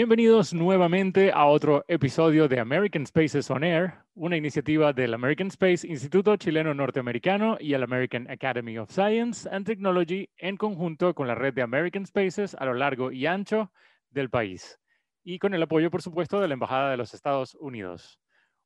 Bienvenidos 0.00 0.54
nuevamente 0.54 1.30
a 1.30 1.44
otro 1.44 1.84
episodio 1.86 2.48
de 2.48 2.58
American 2.58 3.06
Spaces 3.06 3.50
on 3.50 3.62
Air, 3.62 3.96
una 4.14 4.34
iniciativa 4.34 4.94
del 4.94 5.12
American 5.12 5.48
Space 5.48 5.86
Instituto 5.86 6.34
Chileno 6.38 6.72
Norteamericano 6.72 7.58
y 7.60 7.74
el 7.74 7.82
American 7.82 8.26
Academy 8.30 8.78
of 8.78 8.90
Science 8.90 9.46
and 9.52 9.66
Technology 9.66 10.30
en 10.38 10.56
conjunto 10.56 11.12
con 11.12 11.28
la 11.28 11.34
red 11.34 11.52
de 11.52 11.60
American 11.60 12.06
Spaces 12.06 12.54
a 12.54 12.64
lo 12.64 12.72
largo 12.72 13.12
y 13.12 13.26
ancho 13.26 13.72
del 14.08 14.30
país 14.30 14.80
y 15.22 15.38
con 15.38 15.52
el 15.52 15.62
apoyo, 15.62 15.90
por 15.90 16.00
supuesto, 16.00 16.40
de 16.40 16.48
la 16.48 16.54
Embajada 16.54 16.90
de 16.90 16.96
los 16.96 17.12
Estados 17.12 17.54
Unidos. 17.56 18.18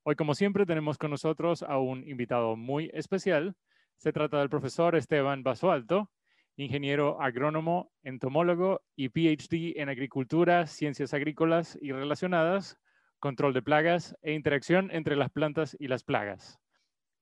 Hoy, 0.04 0.14
como 0.14 0.36
siempre, 0.36 0.66
tenemos 0.66 0.98
con 0.98 1.10
nosotros 1.10 1.64
a 1.64 1.78
un 1.78 2.08
invitado 2.08 2.54
muy 2.54 2.92
especial. 2.94 3.56
Se 3.96 4.12
trata 4.12 4.38
del 4.38 4.50
profesor 4.50 4.94
Esteban 4.94 5.42
Basualto, 5.42 6.12
ingeniero 6.56 7.20
agrónomo, 7.20 7.92
entomólogo 8.02 8.82
y 8.96 9.08
PhD 9.08 9.80
en 9.80 9.88
agricultura, 9.88 10.66
ciencias 10.66 11.14
agrícolas 11.14 11.78
y 11.80 11.92
relacionadas, 11.92 12.78
control 13.18 13.54
de 13.54 13.62
plagas 13.62 14.16
e 14.22 14.32
interacción 14.32 14.90
entre 14.92 15.16
las 15.16 15.30
plantas 15.30 15.76
y 15.78 15.88
las 15.88 16.04
plagas. 16.04 16.58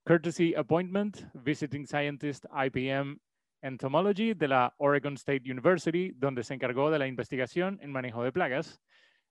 Courtesy 0.05 0.55
Appointment, 0.55 1.19
Visiting 1.33 1.87
Scientist 1.87 2.45
IPM 2.53 3.21
Entomology 3.63 4.35
de 4.35 4.49
la 4.49 4.75
Oregon 4.79 5.15
State 5.15 5.49
University, 5.49 6.13
donde 6.17 6.43
se 6.43 6.55
encargó 6.55 6.91
de 6.91 6.99
la 6.99 7.07
investigación 7.07 7.79
en 7.81 7.93
manejo 7.93 8.25
de 8.25 8.33
plagas, 8.33 8.81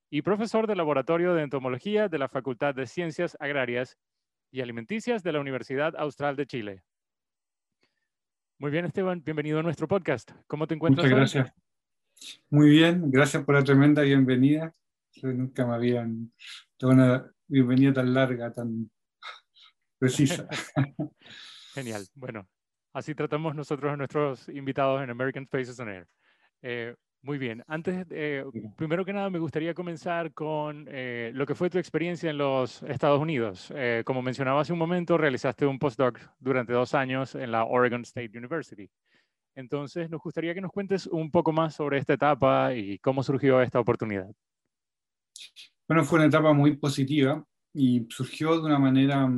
y 0.10 0.22
profesor 0.22 0.68
del 0.68 0.78
Laboratorio 0.78 1.34
de 1.34 1.44
Entomología 1.44 2.08
de 2.08 2.18
la 2.18 2.30
Facultad 2.30 2.74
de 2.74 2.88
Ciencias 2.88 3.36
Agrarias 3.40 3.98
y 4.50 4.62
Alimenticias 4.62 5.24
de 5.24 5.34
la 5.34 5.42
Universidad 5.42 5.96
Austral 5.98 6.38
de 6.38 6.48
Chile. 6.48 6.84
Muy 8.62 8.70
bien, 8.70 8.86
Esteban, 8.86 9.24
bienvenido 9.24 9.58
a 9.58 9.64
nuestro 9.64 9.88
podcast. 9.88 10.30
¿Cómo 10.46 10.68
te 10.68 10.76
encuentras? 10.76 11.10
Muchas 11.10 11.18
gracias. 11.18 11.54
Muy 12.52 12.70
bien, 12.70 13.10
gracias 13.10 13.44
por 13.44 13.56
la 13.56 13.64
tremenda 13.64 14.04
bienvenida. 14.04 14.72
Nunca 15.24 15.66
me 15.66 15.74
habían 15.74 16.32
dado 16.80 16.94
una 16.94 17.32
bienvenida 17.48 17.92
tan 17.92 18.14
larga, 18.14 18.54
tan 18.54 18.92
precisa. 19.98 20.48
Genial. 21.74 22.06
Bueno, 22.14 22.48
así 22.94 23.16
tratamos 23.16 23.56
nosotros 23.56 23.94
a 23.94 23.98
nuestros 23.98 24.48
invitados 24.50 25.02
en 25.02 25.10
American 25.10 25.48
Spaces 25.48 25.80
on 25.80 25.90
Air. 25.90 26.08
Eh, 26.62 26.96
muy 27.24 27.38
bien. 27.38 27.64
Antes, 27.68 28.08
eh, 28.10 28.44
primero 28.76 29.06
que 29.06 29.14
nada, 29.14 29.30
me 29.30 29.38
gustaría 29.38 29.76
comenzar 29.76 30.34
con 30.34 30.88
eh, 30.90 31.32
lo 31.36 31.46
que 31.46 31.54
fue 31.54 31.70
tu 31.70 31.78
experiencia 31.78 32.32
en 32.32 32.40
los 32.40 32.82
Estados 32.82 33.22
Unidos. 33.22 33.72
Eh, 33.76 34.02
como 34.04 34.24
mencionaba 34.24 34.62
hace 34.62 34.74
un 34.74 34.80
momento, 34.80 35.20
realizaste 35.20 35.68
un 35.68 35.78
postdoc 35.78 36.20
durante 36.40 36.74
dos 36.74 36.96
años 36.96 37.36
en 37.36 37.52
la 37.52 37.66
Oregon 37.66 38.02
State 38.02 38.36
University. 38.36 38.90
Entonces, 39.54 40.10
nos 40.10 40.20
gustaría 40.20 40.56
que 40.56 40.62
nos 40.62 40.72
cuentes 40.72 41.06
un 41.06 41.30
poco 41.30 41.52
más 41.52 41.76
sobre 41.76 42.00
esta 42.00 42.14
etapa 42.14 42.74
y 42.74 42.98
cómo 42.98 43.22
surgió 43.22 43.62
esta 43.62 43.80
oportunidad. 43.80 44.32
Bueno, 45.88 46.04
fue 46.04 46.18
una 46.18 46.28
etapa 46.28 46.54
muy 46.54 46.78
positiva 46.78 47.46
y 47.72 48.08
surgió 48.10 48.60
de 48.60 48.66
una 48.66 48.80
manera, 48.80 49.30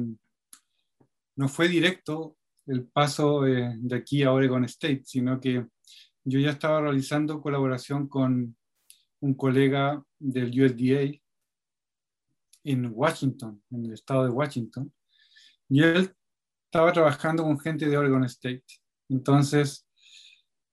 no 1.35 1.47
fue 1.49 1.67
directo 1.67 2.37
el 2.65 2.85
paso 2.87 3.41
de 3.41 3.93
aquí 3.93 4.23
a 4.23 4.31
Oregon 4.31 4.63
State, 4.63 5.01
sino 5.03 5.37
que 5.41 5.65
yo 6.23 6.39
ya 6.39 6.51
estaba 6.51 6.81
realizando 6.81 7.41
colaboración 7.41 8.07
con 8.07 8.55
un 9.19 9.33
colega 9.35 10.03
del 10.19 10.49
USDA 10.49 11.19
en 12.63 12.91
Washington, 12.93 13.61
en 13.71 13.85
el 13.85 13.93
estado 13.93 14.25
de 14.25 14.29
Washington, 14.29 14.93
y 15.69 15.83
él 15.83 16.15
estaba 16.65 16.91
trabajando 16.91 17.43
con 17.43 17.59
gente 17.59 17.87
de 17.87 17.97
Oregon 17.97 18.23
State. 18.25 18.63
Entonces, 19.09 19.87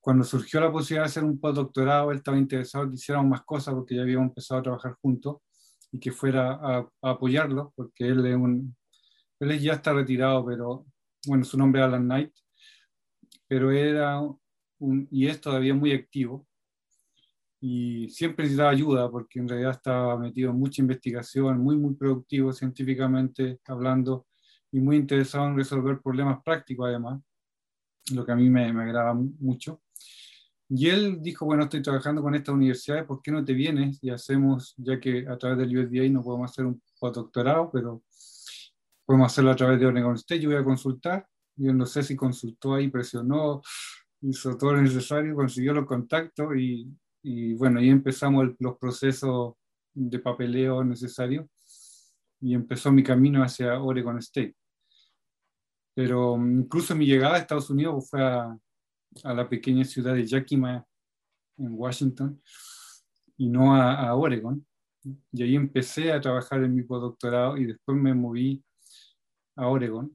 cuando 0.01 0.25
surgió 0.25 0.61
la 0.61 0.73
posibilidad 0.73 1.05
de 1.05 1.11
hacer 1.11 1.25
un 1.25 1.39
postdoctorado, 1.39 2.11
él 2.11 2.19
estaba 2.19 2.39
interesado 2.39 2.85
en 2.85 2.91
que 2.91 2.97
hiciéramos 2.97 3.31
más 3.31 3.43
cosas 3.43 3.75
porque 3.75 3.97
ya 3.97 4.03
habíamos 4.03 4.29
empezado 4.29 4.61
a 4.61 4.63
trabajar 4.63 4.97
juntos 5.03 5.39
y 5.93 5.99
que 5.99 6.13
fuera 6.13 6.53
a, 6.53 6.89
apoyarlo, 7.03 7.73
porque 7.77 8.07
él 8.07 8.25
es 8.25 8.37
él 9.41 9.61
ya 9.61 9.75
está 9.75 9.93
retirado, 9.93 10.45
pero 10.45 10.87
bueno, 11.27 11.45
su 11.45 11.59
nombre 11.59 11.81
es 11.81 11.87
Alan 11.87 12.05
Knight, 12.05 12.33
pero 13.47 13.71
era 13.71 14.21
y 15.11 15.27
es 15.27 15.41
todavía 15.41 15.75
muy 15.75 15.93
activo. 15.93 16.47
Y 17.61 18.09
siempre 18.09 18.45
necesitaba 18.45 18.71
ayuda 18.71 19.11
porque 19.11 19.39
en 19.39 19.49
realidad 19.49 19.73
estaba 19.73 20.19
metido 20.19 20.51
en 20.51 20.57
mucha 20.57 20.81
investigación, 20.81 21.59
muy, 21.59 21.77
muy 21.77 21.95
productivo 21.95 22.53
científicamente 22.53 23.61
hablando 23.67 24.27
y 24.73 24.81
muy 24.81 24.97
interesado 24.97 25.47
en 25.47 25.57
resolver 25.57 26.01
problemas 26.01 26.43
prácticos 26.43 26.89
además, 26.89 27.21
lo 28.13 28.25
que 28.25 28.33
a 28.33 28.37
mí 28.37 28.49
me, 28.49 28.73
me 28.73 28.83
agrada 28.83 29.13
mucho. 29.15 29.83
Y 30.73 30.89
él 30.89 31.21
dijo, 31.21 31.45
bueno, 31.45 31.65
estoy 31.65 31.83
trabajando 31.83 32.23
con 32.23 32.35
esta 32.35 32.53
universidad, 32.53 33.05
¿por 33.05 33.21
qué 33.21 33.33
no 33.33 33.45
te 33.45 33.53
vienes 33.53 33.99
y 34.03 34.11
hacemos, 34.11 34.75
ya 34.77 35.01
que 35.01 35.27
a 35.29 35.37
través 35.37 35.59
del 35.59 35.77
USDA 35.77 36.09
no 36.09 36.23
podemos 36.23 36.51
hacer 36.51 36.65
un 36.65 36.81
postdoctorado, 36.99 37.71
pero 37.73 38.05
podemos 39.05 39.33
hacerlo 39.33 39.51
a 39.51 39.57
través 39.57 39.81
de 39.81 39.87
Oregon 39.87 40.15
State, 40.15 40.41
yo 40.41 40.51
voy 40.51 40.59
a 40.59 40.65
consultar, 40.65 41.27
yo 41.57 41.75
no 41.75 41.87
sé 41.87 42.05
si 42.05 42.15
consultó 42.15 42.75
ahí, 42.75 42.89
presionó, 42.89 43.61
hizo 44.23 44.57
todo 44.57 44.75
lo 44.75 44.83
necesario, 44.83 45.35
consiguió 45.35 45.73
los 45.73 45.87
contactos 45.87 46.55
y, 46.57 46.87
y 47.23 47.55
bueno, 47.55 47.81
ahí 47.81 47.89
empezamos 47.89 48.49
los 48.59 48.77
procesos 48.79 49.55
de 49.95 50.19
papeleo 50.19 50.85
necesarios 50.85 51.47
y 52.41 52.55
empezó 52.55 52.91
mi 52.91 53.03
camino 53.03 53.43
hacia 53.43 53.81
Oregon 53.81 54.19
State. 54.19 54.57
Pero 55.95 56.37
mm, 56.37 56.61
incluso 56.61 56.95
mi 56.95 57.07
llegada 57.07 57.37
a 57.37 57.39
Estados 57.39 57.71
Unidos 57.71 58.09
fue 58.09 58.23
a, 58.23 58.57
a 59.25 59.35
la 59.35 59.49
pequeña 59.49 59.85
ciudad 59.85 60.15
de 60.15 60.27
Yakima, 60.27 60.85
en 61.59 61.73
Washington, 61.73 62.41
y 63.37 63.49
no 63.49 63.75
a, 63.75 64.09
a, 64.09 64.15
Oregon. 64.15 64.65
Y 65.33 65.43
ahí 65.43 65.57
empecé 65.57 66.13
a 66.13 66.21
trabajar 66.21 66.63
en 66.63 66.75
mi 66.75 66.83
postdoctorado 66.83 67.57
y 67.57 67.67
después 67.67 67.97
me 67.97 68.15
moví 68.15 68.63
a 69.57 69.67
Oregon 69.67 70.15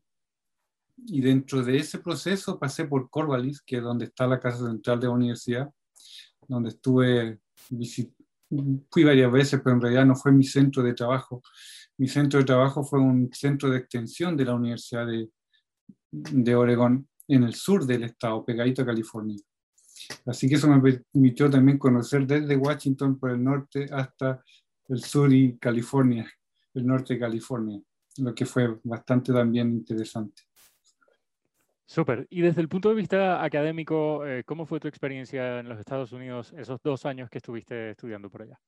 y 0.98 1.22
dentro 1.22 1.64
de 1.64 1.78
ese 1.78 2.00
proceso 2.00 2.60
pasé 2.60 2.86
por 2.86 3.10
Corvallis, 3.10 3.62
que 3.62 3.78
es 3.78 3.84
donde 3.84 4.06
está 4.06 4.28
la 4.28 4.40
casa 4.40 4.66
central 4.66 5.00
de 5.00 5.08
la 5.08 5.14
universidad, 5.14 5.70
donde 6.48 6.70
estuve, 6.70 7.40
fui 8.90 9.04
varias 9.04 9.32
veces, 9.32 9.62
pero 9.64 9.76
en 9.76 9.82
realidad 9.82 10.06
no 10.06 10.16
fue 10.16 10.32
mi 10.32 10.44
centro 10.44 10.84
de 10.84 10.94
trabajo. 10.94 11.42
Mi 11.98 12.08
centro 12.08 12.40
de 12.40 12.46
trabajo 12.46 12.84
fue 12.84 13.00
un 13.00 13.30
centro 13.34 13.70
de 13.70 13.80
extensión 13.80 14.38
de 14.38 14.46
la 14.46 14.56
Universidad 14.56 15.08
de, 15.08 15.30
de 16.12 16.56
Oregón, 16.56 17.08
en 17.28 17.44
el 17.44 17.56
sur 17.56 17.86
del 17.86 18.04
estado, 18.04 18.46
pegadito 18.46 18.84
a 18.84 18.86
California. 18.86 19.38
Así 20.26 20.48
que 20.48 20.56
eso 20.56 20.68
me 20.68 20.80
permitió 20.80 21.50
también 21.50 21.78
conocer 21.78 22.28
desde 22.28 22.56
Washington 22.56 23.18
por 23.18 23.32
el 23.32 23.44
norte 23.44 23.88
hasta 23.92 24.44
el 24.88 25.02
sur 25.02 25.34
y 25.34 25.58
California, 25.58 26.30
el 26.74 26.86
norte 26.86 27.16
de 27.16 27.20
California, 27.20 27.82
lo 28.18 28.36
que 28.36 28.46
fue 28.46 28.80
bastante 28.84 29.34
también 29.34 29.70
interesante. 29.70 30.44
Súper. 31.88 32.26
Y 32.30 32.42
desde 32.42 32.62
el 32.62 32.68
punto 32.68 32.90
de 32.90 32.96
vista 32.96 33.44
académico, 33.44 34.26
eh, 34.26 34.44
¿cómo 34.44 34.66
fue 34.66 34.80
tu 34.80 34.88
experiencia 34.88 35.60
en 35.60 35.70
los 35.70 35.80
Estados 35.80 36.12
Unidos 36.12 36.52
esos 36.58 36.82
dos 36.84 37.06
años 37.06 37.30
que 37.30 37.38
estuviste 37.38 37.92
estudiando 37.92 38.30
por 38.30 38.42
allá? 38.42 38.60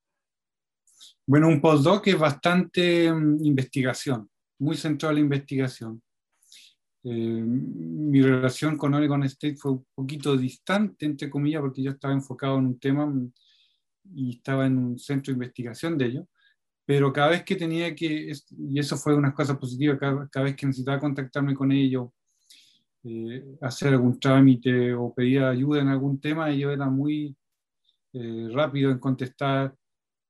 Bueno, 1.26 1.48
un 1.48 1.60
postdoc 1.60 2.08
es 2.08 2.18
bastante 2.18 3.12
mm, 3.12 3.44
investigación, 3.44 4.30
muy 4.60 4.78
centrado 4.78 5.12
en 5.12 5.16
la 5.16 5.22
investigación. 5.22 6.02
Eh, 7.04 7.10
mi 7.10 8.22
relación 8.22 8.78
con 8.78 8.94
Oregon 8.94 9.24
State 9.24 9.56
fue 9.56 9.72
un 9.74 9.86
poquito 9.96 10.38
distante, 10.38 11.06
entre 11.06 11.30
comillas, 11.30 11.62
porque 11.62 11.82
yo 11.82 11.92
estaba 11.92 12.14
enfocado 12.14 12.60
en 12.60 12.66
un 12.68 12.80
tema 12.80 13.06
mm, 13.08 13.32
y 14.16 14.38
estaba 14.38 14.68
en 14.68 14.78
un 14.78 15.00
centro 15.00 15.32
de 15.32 15.38
investigación 15.38 15.98
de 15.98 16.06
ello. 16.06 16.28
Pero 16.86 17.12
cada 17.12 17.30
vez 17.32 17.44
que 17.44 17.56
tenía 17.56 17.94
que, 17.96 18.32
y 18.58 18.80
eso 18.80 18.96
fue 18.96 19.16
una 19.16 19.34
cosa 19.34 19.60
positiva, 19.60 19.98
cada, 19.98 20.28
cada 20.30 20.46
vez 20.46 20.56
que 20.56 20.68
necesitaba 20.68 21.00
contactarme 21.00 21.54
con 21.54 21.72
ellos, 21.72 22.10
eh, 23.10 23.58
hacer 23.62 23.94
algún 23.94 24.20
trámite 24.20 24.94
o 24.94 25.14
pedir 25.14 25.42
ayuda 25.42 25.82
en 25.82 25.88
algún 25.88 26.20
tema, 26.20 26.50
ellos 26.50 26.74
eran 26.74 26.94
muy 26.94 27.38
eh, 28.12 28.50
rápidos 28.52 28.92
en 28.92 29.00
contestar, 29.00 29.74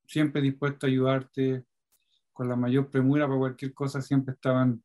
siempre 0.06 0.44
dispuestos 0.44 0.84
a 0.84 0.92
ayudarte, 0.92 1.66
con 2.32 2.48
la 2.48 2.56
mayor 2.56 2.92
premura 2.92 3.26
para 3.26 3.40
cualquier 3.40 3.74
cosa, 3.74 4.00
siempre 4.00 4.36
estaban 4.36 4.84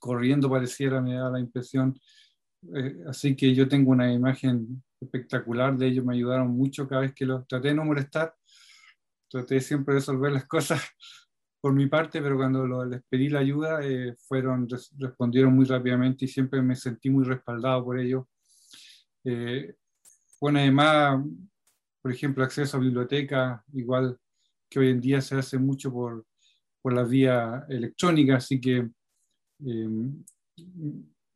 corriendo, 0.00 0.50
pareciera, 0.50 1.00
me 1.00 1.14
da 1.14 1.30
la 1.30 1.38
impresión. 1.38 1.96
Eh, 2.74 3.04
así 3.06 3.36
que 3.36 3.54
yo 3.54 3.68
tengo 3.68 3.92
una 3.92 4.12
imagen 4.12 4.82
espectacular 5.00 5.76
de 5.76 5.86
ellos, 5.86 6.04
me 6.04 6.14
ayudaron 6.14 6.48
mucho 6.48 6.88
cada 6.88 7.02
vez 7.02 7.14
que 7.14 7.26
los 7.26 7.46
traté 7.46 7.68
de 7.68 7.74
no 7.74 7.84
molestar, 7.84 8.34
traté 9.30 9.60
siempre 9.60 9.94
de 9.94 10.00
resolver 10.00 10.32
las 10.32 10.46
cosas 10.46 10.82
por 11.62 11.72
mi 11.72 11.86
parte, 11.86 12.20
pero 12.20 12.36
cuando 12.36 12.84
les 12.84 13.04
pedí 13.04 13.28
la 13.28 13.38
ayuda, 13.38 13.78
eh, 13.84 14.16
fueron, 14.18 14.66
respondieron 14.98 15.54
muy 15.54 15.64
rápidamente 15.64 16.24
y 16.24 16.28
siempre 16.28 16.60
me 16.60 16.74
sentí 16.74 17.08
muy 17.08 17.24
respaldado 17.24 17.84
por 17.84 18.00
ellos. 18.00 18.24
Eh, 19.22 19.76
bueno, 20.40 20.58
además, 20.58 21.24
por 22.02 22.10
ejemplo, 22.10 22.42
acceso 22.42 22.76
a 22.76 22.80
biblioteca, 22.80 23.64
igual 23.74 24.18
que 24.68 24.80
hoy 24.80 24.88
en 24.88 25.00
día 25.00 25.20
se 25.20 25.36
hace 25.36 25.56
mucho 25.56 25.92
por, 25.92 26.26
por 26.82 26.94
la 26.94 27.04
vía 27.04 27.64
electrónica, 27.68 28.38
así 28.38 28.60
que 28.60 28.90
eh, 29.64 29.88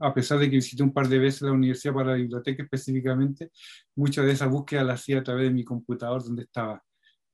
a 0.00 0.12
pesar 0.12 0.40
de 0.40 0.50
que 0.50 0.56
visité 0.56 0.82
un 0.82 0.92
par 0.92 1.08
de 1.08 1.20
veces 1.20 1.42
la 1.42 1.52
universidad 1.52 1.94
para 1.94 2.10
la 2.10 2.16
biblioteca 2.16 2.64
específicamente, 2.64 3.52
muchas 3.94 4.26
de 4.26 4.32
esas 4.32 4.50
búsquedas 4.50 4.86
las 4.86 5.00
hacía 5.00 5.20
a 5.20 5.22
través 5.22 5.44
de 5.44 5.54
mi 5.54 5.62
computador 5.62 6.24
donde 6.24 6.42
estaba 6.42 6.82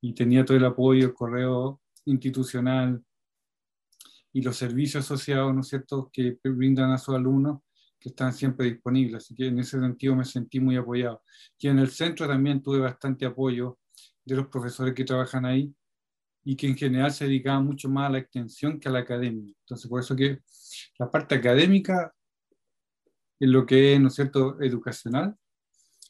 y 0.03 0.13
tenía 0.13 0.45
todo 0.45 0.59
el 0.59 0.65
apoyo, 0.67 1.07
el 1.07 1.15
correo 1.15 1.82
institucional 2.05 3.03
y 4.33 4.43
los 4.43 4.57
servicios 4.57 5.05
asociados, 5.05 5.55
¿no 5.55 5.61
es 5.61 5.69
cierto?, 5.69 6.11
que 6.13 6.39
brindan 6.45 6.91
a 6.91 6.99
sus 6.99 7.15
alumnos 7.15 7.61
que 8.01 8.09
están 8.09 8.33
siempre 8.33 8.67
disponibles. 8.67 9.25
Así 9.25 9.35
que 9.35 9.47
en 9.47 9.59
ese 9.59 9.79
sentido 9.79 10.17
me 10.17 10.25
sentí 10.25 10.59
muy 10.59 10.77
apoyado. 10.77 11.23
Y 11.59 11.69
en 11.69 11.79
el 11.79 11.89
centro 11.91 12.27
también 12.27 12.63
tuve 12.63 12.81
bastante 12.81 13.27
apoyo 13.27 13.79
de 14.25 14.37
los 14.37 14.49
profesores 14.49 14.95
que 14.95 15.05
trabajan 15.05 15.45
ahí 15.45 15.73
y 16.45 16.57
que 16.57 16.67
en 16.67 16.77
general 16.77 17.13
se 17.13 17.27
dedicaban 17.27 17.65
mucho 17.65 17.89
más 17.89 18.09
a 18.09 18.13
la 18.13 18.19
extensión 18.19 18.81
que 18.81 18.89
a 18.89 18.93
la 18.93 19.01
academia. 19.01 19.55
Entonces, 19.61 19.89
por 19.89 20.01
eso 20.01 20.17
que 20.17 20.41
la 20.99 21.09
parte 21.11 21.37
académica 21.37 22.13
es 23.39 23.49
lo 23.49 23.65
que 23.65 23.95
es, 23.95 24.01
¿no 24.01 24.09
es 24.09 24.15
cierto?, 24.15 24.61
educacional, 24.61 25.37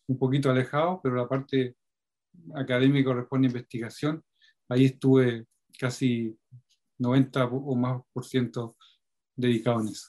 un 0.07 0.19
poquito 0.19 0.51
alejado, 0.51 1.01
pero 1.03 1.17
la 1.17 1.29
parte 1.29 1.77
académica 2.55 3.11
corresponde 3.11 3.49
a 3.49 3.51
investigación. 3.51 4.25
Ahí 4.69 4.87
estuve 4.87 5.47
casi 5.79 6.37
90 6.99 7.45
o 7.47 7.75
más 7.75 8.03
por 8.13 8.25
ciento 8.25 8.77
dedicado 9.35 9.81
en 9.81 9.89
eso. 9.89 10.09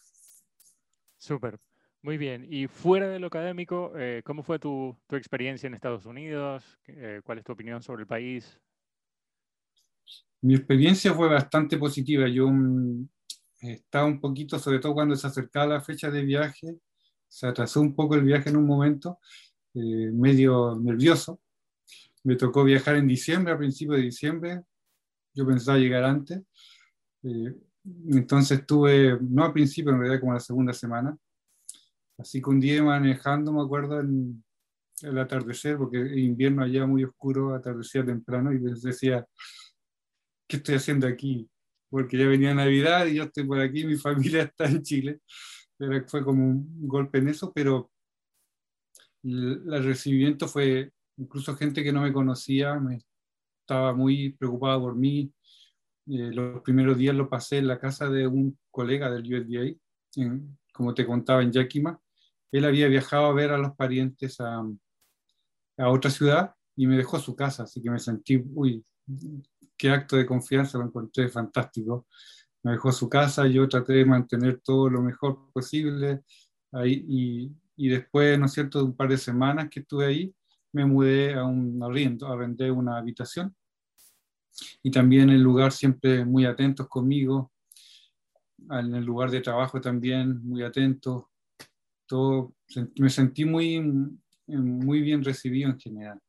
Súper. 1.17 1.59
Muy 2.01 2.17
bien. 2.17 2.45
Y 2.49 2.67
fuera 2.67 3.07
de 3.07 3.17
lo 3.17 3.27
académico, 3.27 3.93
eh, 3.95 4.21
¿cómo 4.25 4.43
fue 4.43 4.59
tu, 4.59 4.93
tu, 5.07 5.15
experiencia 5.15 5.67
en 5.67 5.73
Estados 5.73 6.05
Unidos? 6.05 6.77
Eh, 6.87 7.21
¿Cuál 7.23 7.37
es 7.37 7.45
tu 7.45 7.53
opinión 7.53 7.81
sobre 7.81 8.01
el 8.01 8.07
país? 8.07 8.59
Mi 10.41 10.55
experiencia 10.55 11.13
fue 11.13 11.29
bastante 11.29 11.77
positiva. 11.77 12.27
Yo 12.27 12.49
mm, 12.49 13.07
estaba 13.61 14.05
un 14.05 14.19
poquito, 14.19 14.59
sobre 14.59 14.79
todo 14.79 14.93
cuando 14.93 15.15
se 15.15 15.27
acercaba 15.27 15.75
la 15.75 15.81
fecha 15.81 16.11
de 16.11 16.23
viaje, 16.23 16.77
se 17.29 17.47
atrasó 17.47 17.79
un 17.79 17.95
poco 17.95 18.15
el 18.15 18.23
viaje 18.23 18.49
en 18.49 18.57
un 18.57 18.67
momento, 18.67 19.19
eh, 19.73 20.11
medio 20.11 20.75
nervioso. 20.75 21.39
Me 22.23 22.35
tocó 22.35 22.65
viajar 22.65 22.97
en 22.97 23.07
diciembre, 23.07 23.53
a 23.53 23.57
principios 23.57 23.97
de 23.97 24.03
diciembre. 24.03 24.63
Yo 25.33 25.45
pensaba 25.45 25.77
llegar 25.77 26.03
antes. 26.03 26.41
entonces 27.83 28.59
estuve, 28.59 29.17
no 29.21 29.43
a 29.43 29.53
principio, 29.53 29.91
en 29.91 29.99
realidad 29.99 30.19
como 30.19 30.33
la 30.33 30.39
segunda 30.39 30.73
semana 30.73 31.17
Así 32.17 32.41
que 32.41 32.49
un 32.49 32.59
día 32.59 32.81
manejando, 32.83 33.51
me 33.51 33.61
acuerdo, 33.61 33.99
en 33.99 34.43
el 35.01 35.17
atardecer, 35.17 35.77
porque 35.77 35.97
el 35.97 36.19
invierno 36.19 36.63
allá 36.63 36.85
muy 36.85 37.03
oscuro, 37.03 37.55
atardecía 37.55 38.05
temprano, 38.05 38.53
y 38.53 38.59
decía, 38.59 39.25
¿qué 40.47 40.57
estoy 40.57 40.75
haciendo 40.75 41.07
aquí? 41.07 41.49
Porque 41.89 42.17
ya 42.17 42.27
venía 42.27 42.53
Navidad 42.53 43.07
y 43.07 43.15
yo 43.15 43.23
estoy 43.23 43.45
por 43.45 43.59
aquí, 43.59 43.85
mi 43.85 43.95
familia 43.97 44.43
está 44.43 44.65
en 44.65 44.81
Chile. 44.83 45.19
Pero 45.77 46.07
fue 46.07 46.23
como 46.23 46.45
un 46.45 46.87
golpe 46.87 47.17
en 47.17 47.29
eso, 47.29 47.51
pero 47.51 47.91
el 49.23 49.83
recibimiento 49.83 50.47
fue, 50.47 50.91
incluso 51.17 51.55
gente 51.55 51.83
que 51.83 51.91
no 51.91 52.01
me 52.01 52.13
conocía, 52.13 52.75
me 52.75 53.01
estaba 53.63 53.93
muy 53.93 54.33
preocupada 54.33 54.79
por 54.79 54.95
mí. 54.95 55.33
Eh, 56.07 56.31
los 56.33 56.61
primeros 56.61 56.97
días 56.97 57.15
lo 57.15 57.29
pasé 57.29 57.59
en 57.59 57.67
la 57.67 57.79
casa 57.79 58.09
de 58.09 58.27
un 58.27 58.57
colega 58.69 59.09
del 59.09 59.23
USDA, 59.23 59.75
como 60.73 60.93
te 60.93 61.05
contaba, 61.05 61.41
en 61.41 61.51
Yakima, 61.51 61.99
él 62.51 62.65
había 62.65 62.87
viajado 62.87 63.25
a 63.25 63.33
ver 63.33 63.51
a 63.51 63.57
los 63.57 63.75
parientes 63.75 64.39
a, 64.41 64.63
a 65.77 65.89
otra 65.89 66.11
ciudad 66.11 66.53
y 66.75 66.87
me 66.87 66.97
dejó 66.97 67.19
su 67.19 67.35
casa, 67.35 67.63
así 67.63 67.81
que 67.81 67.89
me 67.89 67.99
sentí, 67.99 68.43
uy, 68.53 68.83
qué 69.77 69.89
acto 69.89 70.17
de 70.17 70.25
confianza, 70.25 70.77
lo 70.77 70.85
encontré 70.85 71.29
fantástico. 71.29 72.07
Me 72.63 72.73
dejó 72.73 72.91
su 72.91 73.09
casa, 73.09 73.47
yo 73.47 73.67
traté 73.67 73.93
de 73.93 74.05
mantener 74.05 74.61
todo 74.61 74.89
lo 74.89 75.01
mejor 75.01 75.51
posible 75.53 76.23
ahí, 76.71 77.05
y, 77.07 77.51
y 77.75 77.89
después, 77.89 78.37
¿no 78.39 78.45
es 78.45 78.53
cierto?, 78.53 78.79
de 78.79 78.85
un 78.85 78.95
par 78.95 79.09
de 79.09 79.17
semanas 79.17 79.69
que 79.69 79.81
estuve 79.81 80.05
ahí, 80.05 80.35
me 80.73 80.85
mudé 80.85 81.33
a 81.33 81.45
un 81.45 81.81
arriendo, 81.81 82.27
arrendé 82.27 82.69
una 82.69 82.97
habitación. 82.97 83.55
Y 84.83 84.91
también 84.91 85.29
el 85.29 85.41
lugar 85.41 85.71
siempre 85.71 86.25
muy 86.25 86.45
atentos 86.45 86.87
conmigo, 86.87 87.51
en 88.69 88.95
el 88.95 89.03
lugar 89.03 89.31
de 89.31 89.41
trabajo 89.41 89.81
también 89.81 90.45
muy 90.45 90.63
atentos, 90.63 91.25
todo, 92.05 92.53
me 92.97 93.09
sentí 93.09 93.45
muy, 93.45 93.81
muy 94.47 95.01
bien 95.01 95.23
recibido 95.23 95.69
en 95.69 95.79
general. 95.79 96.19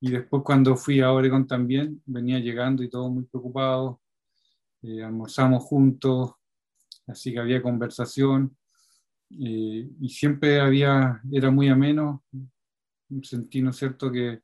Y 0.00 0.10
después 0.10 0.42
cuando 0.44 0.76
fui 0.76 1.00
a 1.00 1.12
Oregon 1.12 1.46
también, 1.46 2.00
venía 2.06 2.38
llegando 2.38 2.82
y 2.82 2.88
todo 2.88 3.10
muy 3.10 3.24
preocupado, 3.24 4.00
eh, 4.82 5.02
almorzamos 5.02 5.64
juntos, 5.64 6.32
así 7.06 7.32
que 7.32 7.40
había 7.40 7.62
conversación. 7.62 8.56
Eh, 9.30 9.90
y 10.00 10.08
siempre 10.08 10.60
había, 10.60 11.20
era 11.30 11.50
muy 11.50 11.68
ameno, 11.68 12.22
sentí, 13.22 13.62
¿no 13.62 13.70
es 13.70 13.76
cierto?, 13.76 14.10
que, 14.10 14.40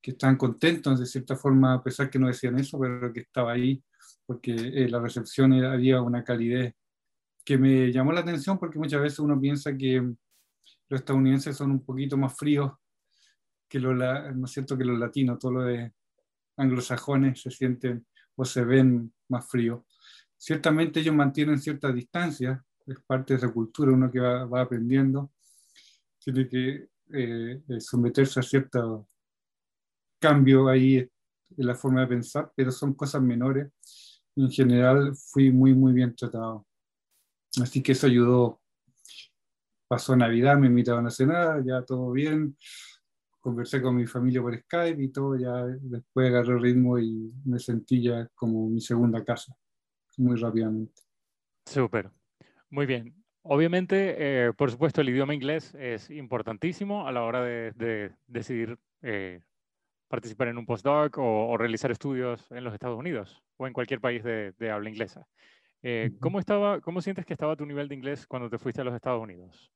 que 0.00 0.12
estaban 0.12 0.36
contentos 0.36 1.00
de 1.00 1.06
cierta 1.06 1.36
forma, 1.36 1.74
a 1.74 1.82
pesar 1.82 2.10
que 2.10 2.18
no 2.18 2.28
decían 2.28 2.58
eso, 2.58 2.78
pero 2.78 3.12
que 3.12 3.20
estaba 3.20 3.52
ahí, 3.52 3.82
porque 4.24 4.54
eh, 4.54 4.88
la 4.88 5.00
recepción 5.00 5.52
había 5.52 6.00
una 6.00 6.24
calidez 6.24 6.74
que 7.44 7.56
me 7.56 7.92
llamó 7.92 8.12
la 8.12 8.20
atención 8.20 8.58
porque 8.58 8.78
muchas 8.78 9.00
veces 9.00 9.20
uno 9.20 9.40
piensa 9.40 9.76
que 9.76 10.00
los 10.88 11.00
estadounidenses 11.00 11.56
son 11.56 11.70
un 11.70 11.84
poquito 11.84 12.16
más 12.16 12.36
fríos 12.36 12.72
que 13.68 13.78
los, 13.78 13.94
¿no 13.94 14.44
es 14.44 14.50
cierto? 14.50 14.76
que 14.76 14.84
los 14.84 14.98
latinos, 14.98 15.38
todos 15.38 15.54
los 15.54 15.90
anglosajones 16.56 17.40
se 17.40 17.50
sienten 17.50 18.06
o 18.34 18.44
se 18.44 18.64
ven 18.64 19.12
más 19.28 19.48
fríos. 19.48 19.82
Ciertamente 20.36 21.00
ellos 21.00 21.14
mantienen 21.14 21.60
cierta 21.60 21.92
distancia, 21.92 22.64
es 22.86 22.96
parte 23.06 23.34
de 23.34 23.38
esa 23.38 23.52
cultura, 23.52 23.92
uno 23.92 24.10
que 24.10 24.20
va, 24.20 24.60
aprendiendo, 24.60 25.32
tiene 26.18 26.48
que 26.48 26.88
eh, 27.12 27.62
eh, 27.68 27.80
someterse 27.80 28.40
a 28.40 28.42
cierto 28.42 29.08
cambio 30.18 30.68
ahí 30.68 30.96
en 30.96 31.66
la 31.66 31.74
forma 31.74 32.00
de 32.00 32.08
pensar, 32.08 32.52
pero 32.54 32.70
son 32.72 32.94
cosas 32.94 33.22
menores. 33.22 33.70
En 34.34 34.50
general 34.50 35.14
fui 35.16 35.50
muy, 35.50 35.74
muy 35.74 35.92
bien 35.92 36.14
tratado. 36.14 36.66
Así 37.62 37.82
que 37.82 37.92
eso 37.92 38.06
ayudó. 38.06 38.60
Pasó 39.88 40.16
Navidad, 40.16 40.58
me 40.58 40.66
invitaron 40.66 41.06
a 41.06 41.10
cenar, 41.10 41.64
ya 41.64 41.82
todo 41.82 42.10
bien. 42.10 42.56
Conversé 43.40 43.80
con 43.80 43.94
mi 43.94 44.06
familia 44.06 44.42
por 44.42 44.58
Skype 44.58 45.00
y 45.00 45.08
todo, 45.08 45.36
ya 45.36 45.64
después 45.64 46.28
agarré 46.28 46.58
ritmo 46.58 46.98
y 46.98 47.32
me 47.44 47.60
sentí 47.60 48.02
ya 48.02 48.28
como 48.34 48.68
mi 48.68 48.80
segunda 48.80 49.24
casa, 49.24 49.56
muy 50.16 50.36
rápidamente. 50.36 51.02
Súper, 51.66 52.10
muy 52.68 52.86
bien. 52.86 53.25
Obviamente, 53.48 54.16
eh, 54.18 54.52
por 54.52 54.70
supuesto, 54.70 55.00
el 55.00 55.08
idioma 55.08 55.34
inglés 55.34 55.74
es 55.78 56.10
importantísimo 56.10 57.06
a 57.06 57.12
la 57.12 57.22
hora 57.22 57.42
de, 57.42 58.12
decidir 58.26 58.78
eh, 59.02 59.40
participar 60.08 60.48
en 60.48 60.58
un 60.58 60.66
postdoc 60.66 61.18
o, 61.18 61.48
o, 61.48 61.56
realizar 61.56 61.90
estudios 61.90 62.50
en 62.50 62.64
los 62.64 62.74
Estados 62.74 62.98
Unidos 62.98 63.42
o 63.56 63.66
en 63.66 63.72
cualquier 63.72 64.00
país 64.00 64.22
de 64.24 64.70
habla 64.70 64.90
inglesa. 64.90 65.26
Eh, 65.88 66.10
¿cómo, 66.20 66.40
estaba, 66.40 66.80
¿Cómo 66.80 67.00
sientes 67.00 67.24
que 67.24 67.32
estaba 67.32 67.54
tu 67.54 67.64
nivel 67.64 67.86
de 67.86 67.94
inglés 67.94 68.26
cuando 68.26 68.50
te 68.50 68.58
fuiste 68.58 68.80
a 68.80 68.84
los 68.84 68.92
Estados 68.92 69.22
Unidos? 69.22 69.70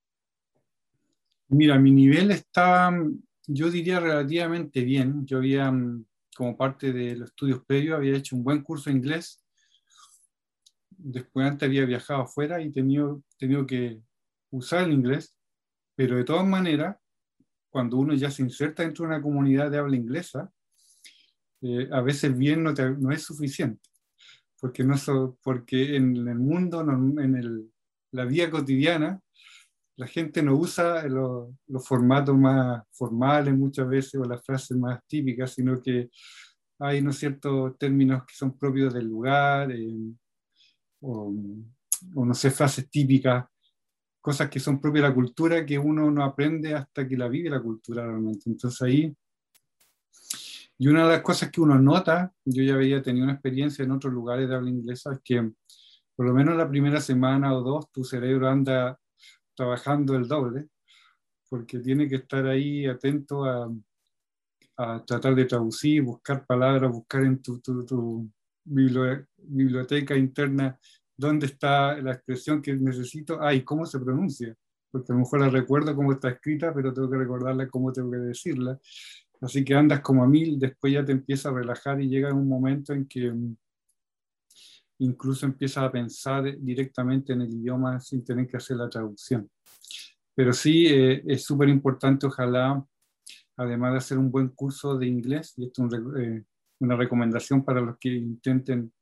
Mira, 1.49 1.79
mi 1.79 1.93
nivel 1.93 2.33
estaba, 2.33 2.93
yo 3.47 3.71
diría, 3.71 4.01
relativamente 4.01 4.83
bien. 4.83 5.25
Yo 5.25 5.39
había, 5.39 5.71
mm, 5.71 6.05
como 6.35 6.57
parte 6.57 6.93
de 6.93 7.15
los 7.15 7.31
estudios 7.31 7.65
previos, 7.65 7.97
había 7.97 8.17
hecho 8.17 8.35
un 8.35 8.43
buen 8.43 8.63
curso 8.63 8.91
de 8.91 8.97
inglés. 8.97 9.40
Después 11.03 11.47
antes 11.47 11.67
había 11.69 11.85
viajado 11.85 12.23
afuera 12.23 12.61
y 12.63 12.71
tenido, 12.71 13.23
tenido 13.39 13.67
que 13.67 14.01
usar 14.51 14.85
el 14.85 14.93
inglés, 14.93 15.37
pero 15.95 16.17
de 16.17 16.25
todas 16.25 16.47
maneras, 16.47 16.97
cuando 17.71 17.97
uno 17.97 18.15
ya 18.15 18.31
se 18.31 18.43
inserta 18.43 18.83
dentro 18.83 19.05
de 19.05 19.15
una 19.15 19.23
comunidad 19.23 19.71
de 19.71 19.79
habla 19.79 19.97
inglesa, 19.97 20.51
eh, 21.63 21.89
a 21.93 22.01
veces 22.01 22.37
bien 22.37 22.63
no, 22.63 22.73
no 22.73 23.13
es 23.13 23.23
suficiente 23.23 23.91
porque, 24.61 24.85
no 24.85 24.95
porque 25.43 25.97
en 25.97 26.17
el 26.29 26.39
mundo, 26.39 26.83
en 26.83 27.37
el, 27.37 27.73
la 28.13 28.25
vida 28.27 28.51
cotidiana, 28.51 29.21
la 29.97 30.07
gente 30.07 30.43
no 30.43 30.55
usa 30.55 31.07
los, 31.09 31.49
formatos 31.85 32.37
más 32.37 32.83
formales 32.93 33.55
muchas 33.57 33.89
veces 33.89 34.15
o 34.21 34.25
las 34.25 34.45
frases 34.45 34.77
más 34.77 35.01
típicas, 35.07 35.53
sino 35.55 35.81
que 35.81 36.11
hay 36.79 37.03
¿no 37.03 37.13
ciertos 37.13 37.77
términos 37.79 38.25
que 38.25 38.35
son 38.35 38.57
propios 38.57 38.95
del 38.95 39.07
lugar, 39.07 39.71
eh, 39.73 40.13
o, 41.01 41.35
o, 42.15 42.25
no 42.25 42.35
sé, 42.35 42.51
frases 42.51 42.89
típicas, 42.91 43.47
cosas 44.21 44.49
que 44.51 44.61
son 44.61 44.81
propias 44.81 45.05
de 45.05 45.09
la 45.09 45.15
cultura 45.15 45.65
que 45.65 45.79
uno 45.79 46.11
no 46.11 46.25
aprende 46.25 46.75
hasta 46.75 47.07
que 47.07 47.17
la 47.17 47.29
vive 47.29 47.51
la 47.51 47.63
cultura 47.63 48.05
realmente. 48.07 48.51
Entonces 48.51 48.83
ahí 48.83 49.15
y 50.83 50.89
una 50.89 51.03
de 51.03 51.11
las 51.11 51.21
cosas 51.21 51.51
que 51.51 51.61
uno 51.61 51.79
nota, 51.79 52.33
yo 52.43 52.63
ya 52.63 52.73
había 52.73 53.03
tenido 53.03 53.25
una 53.25 53.35
experiencia 53.35 53.85
en 53.85 53.91
otros 53.91 54.15
lugares 54.15 54.49
de 54.49 54.55
habla 54.55 54.71
inglesa, 54.71 55.13
es 55.13 55.21
que 55.23 55.53
por 56.17 56.25
lo 56.25 56.33
menos 56.33 56.57
la 56.57 56.71
primera 56.71 57.03
semana 57.03 57.55
o 57.55 57.61
dos 57.61 57.93
tu 57.93 58.03
cerebro 58.03 58.49
anda 58.49 58.99
trabajando 59.55 60.17
el 60.17 60.27
doble, 60.27 60.71
porque 61.51 61.81
tiene 61.81 62.09
que 62.09 62.17
estar 62.17 62.47
ahí 62.47 62.87
atento 62.87 63.45
a, 63.45 63.71
a 64.79 65.05
tratar 65.05 65.35
de 65.35 65.45
traducir, 65.45 66.01
buscar 66.01 66.47
palabras, 66.47 66.91
buscar 66.91 67.25
en 67.25 67.43
tu, 67.43 67.61
tu, 67.61 68.31
biblioteca 68.65 70.17
interna 70.17 70.79
dónde 71.17 71.47
está 71.47 72.01
la 72.01 72.13
expresión 72.13 72.63
que 72.63 72.75
necesito, 72.75 73.41
ah, 73.41 73.55
y 73.55 73.63
cómo 73.63 73.85
se 73.85 74.01
pronuncia, 74.01 74.57
porque 74.91 75.13
a 75.13 75.15
lo 75.15 75.21
mejor 75.21 75.41
la 75.41 75.51
recuerdo 75.51 75.95
cómo 75.95 76.13
está 76.13 76.31
escrita, 76.31 76.73
pero 76.75 76.95
tengo 76.95 77.11
que 77.11 77.19
recordarla 77.19 77.69
cómo 77.69 77.93
tengo 77.93 78.11
que 78.11 78.19
decirla. 78.19 78.79
Así 79.41 79.65
que 79.65 79.75
andas 79.75 80.01
como 80.01 80.25
a 80.25 80.29
mil, 80.29 80.59
después 80.59 80.93
ya 80.93 81.05
te 81.05 81.13
empieza 81.13 81.51
a 81.51 81.53
relajar 81.53 82.01
y 82.01 82.09
llega 82.09 82.33
un 82.33 82.49
momento 82.49 82.93
en 82.93 83.07
que 83.07 83.31
mm, 83.31 83.57
incluso 84.99 85.47
empiezas 85.47 85.85
a 85.85 85.93
pensar 85.93 86.57
directamente 86.59 87.33
en 87.33 87.43
el 87.43 87.55
idioma 87.55 88.01
sin 88.01 88.25
tener 88.25 88.47
que 88.47 88.57
hacer 88.57 88.77
la 88.77 88.89
traducción. 88.89 89.51
Pero 90.35 90.53
sí, 90.53 90.87
eh, 90.87 91.23
es 91.27 91.45
súper 91.45 91.69
importante, 91.69 92.27
ojalá, 92.27 92.85
además 93.57 93.93
de 93.93 93.99
hacer 93.99 94.19
un 94.19 94.31
buen 94.31 94.49
curso 94.49 94.97
de 94.97 95.07
inglés, 95.07 95.55
y 95.57 95.67
esto 95.67 95.87
es 95.87 96.01
eh, 96.19 96.45
una 96.81 96.97
recomendación 96.97 97.65
para 97.65 97.81
los 97.81 97.99
que 97.99 98.09
intenten 98.09 98.93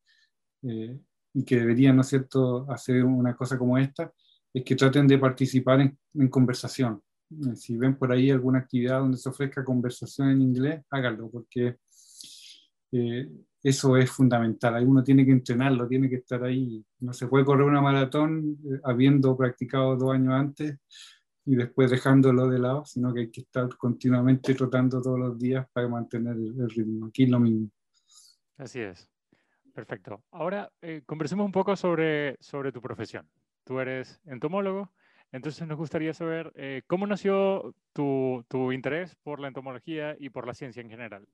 eh, 0.63 0.99
y 1.35 1.45
que 1.45 1.57
deberían, 1.57 1.97
¿no 1.97 2.03
es 2.03 2.09
cierto?, 2.09 2.71
hacer 2.71 3.05
una 3.05 3.37
cosa 3.37 3.57
como 3.59 3.79
esta, 3.79 4.13
es 4.53 4.65
que 4.65 4.77
traten 4.77 5.07
de 5.07 5.19
participar 5.19 5.81
en, 5.81 6.29
conversación. 6.29 7.03
Eh, 7.31 7.57
si 7.57 7.77
ven 7.77 7.97
por 7.97 8.13
ahí 8.13 8.31
alguna 8.31 8.61
actividad 8.61 9.01
donde 9.01 9.19
se 9.19 9.29
ofrezca 9.29 9.65
conversación 9.65 10.31
en 10.31 10.43
inglés, 10.43 10.83
háganlo, 10.91 11.31
porque 11.31 11.77
eh, 12.93 13.29
eso 13.63 13.97
es 13.97 14.11
fundamental. 14.11 14.75
Ahí 14.75 14.85
uno 14.85 15.03
tiene 15.03 15.25
que 15.25 15.33
entrenarlo, 15.33 15.89
tiene 15.89 16.09
que 16.09 16.17
estar 16.17 16.43
ahí. 16.43 16.85
No 17.01 17.13
se 17.13 17.27
puede 17.27 17.45
correr 17.45 17.67
una 17.67 17.83
maratón 17.83 18.59
eh, 18.65 18.81
habiendo 18.85 19.37
practicado 19.37 19.97
dos 19.97 20.15
años 20.15 20.35
antes 20.35 20.79
y 21.49 21.57
después 21.57 21.91
dejándolo 21.91 22.49
de 22.49 22.59
lado, 22.59 22.85
sino 22.85 23.13
que 23.13 23.21
hay 23.21 23.31
que 23.31 23.41
estar 23.41 23.69
continuamente 23.77 24.55
trotando 24.55 25.01
todos 25.01 25.19
los 25.19 25.39
días 25.39 25.67
para 25.73 25.89
mantener 25.89 26.37
el, 26.37 26.69
ritmo. 26.71 27.07
Aquí 27.07 27.25
es 27.25 27.31
lo 27.31 27.41
mismo. 27.41 27.71
Así 28.57 28.81
es. 28.81 29.09
Perfecto. 29.75 30.23
Ahora 30.33 30.71
conversemos 31.07 31.47
un 31.47 31.53
poco 31.53 31.77
sobre, 31.77 32.37
sobre 32.41 32.73
tu 32.73 32.83
profesión 32.83 33.29
tú 33.69 33.79
eres 33.81 34.19
entomólogo, 34.25 34.91
entonces 35.31 35.69
nos 35.69 35.77
gustaría 35.77 36.15
saber 36.15 36.51
eh, 36.57 36.81
cómo 36.87 37.07
nació 37.07 37.75
tu, 37.93 38.43
tu, 38.49 38.73
interés 38.73 39.15
por 39.23 39.41
la 39.41 39.49
entomología 39.49 40.17
y 40.19 40.31
por 40.31 40.47
la 40.47 40.55
ciencia 40.55 40.81
en 40.81 40.89
general. 40.89 41.29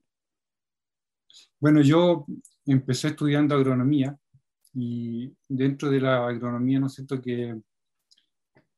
Bueno, 1.57 1.81
yo 1.81 2.25
empecé 2.65 3.07
estudiando 3.07 3.55
agronomía 3.55 4.17
y 4.73 5.33
dentro 5.47 5.89
de 5.89 6.01
la 6.01 6.27
agronomía, 6.27 6.77
¿no 6.77 6.87
es 6.87 6.93
cierto?, 6.95 7.21
que, 7.21 7.55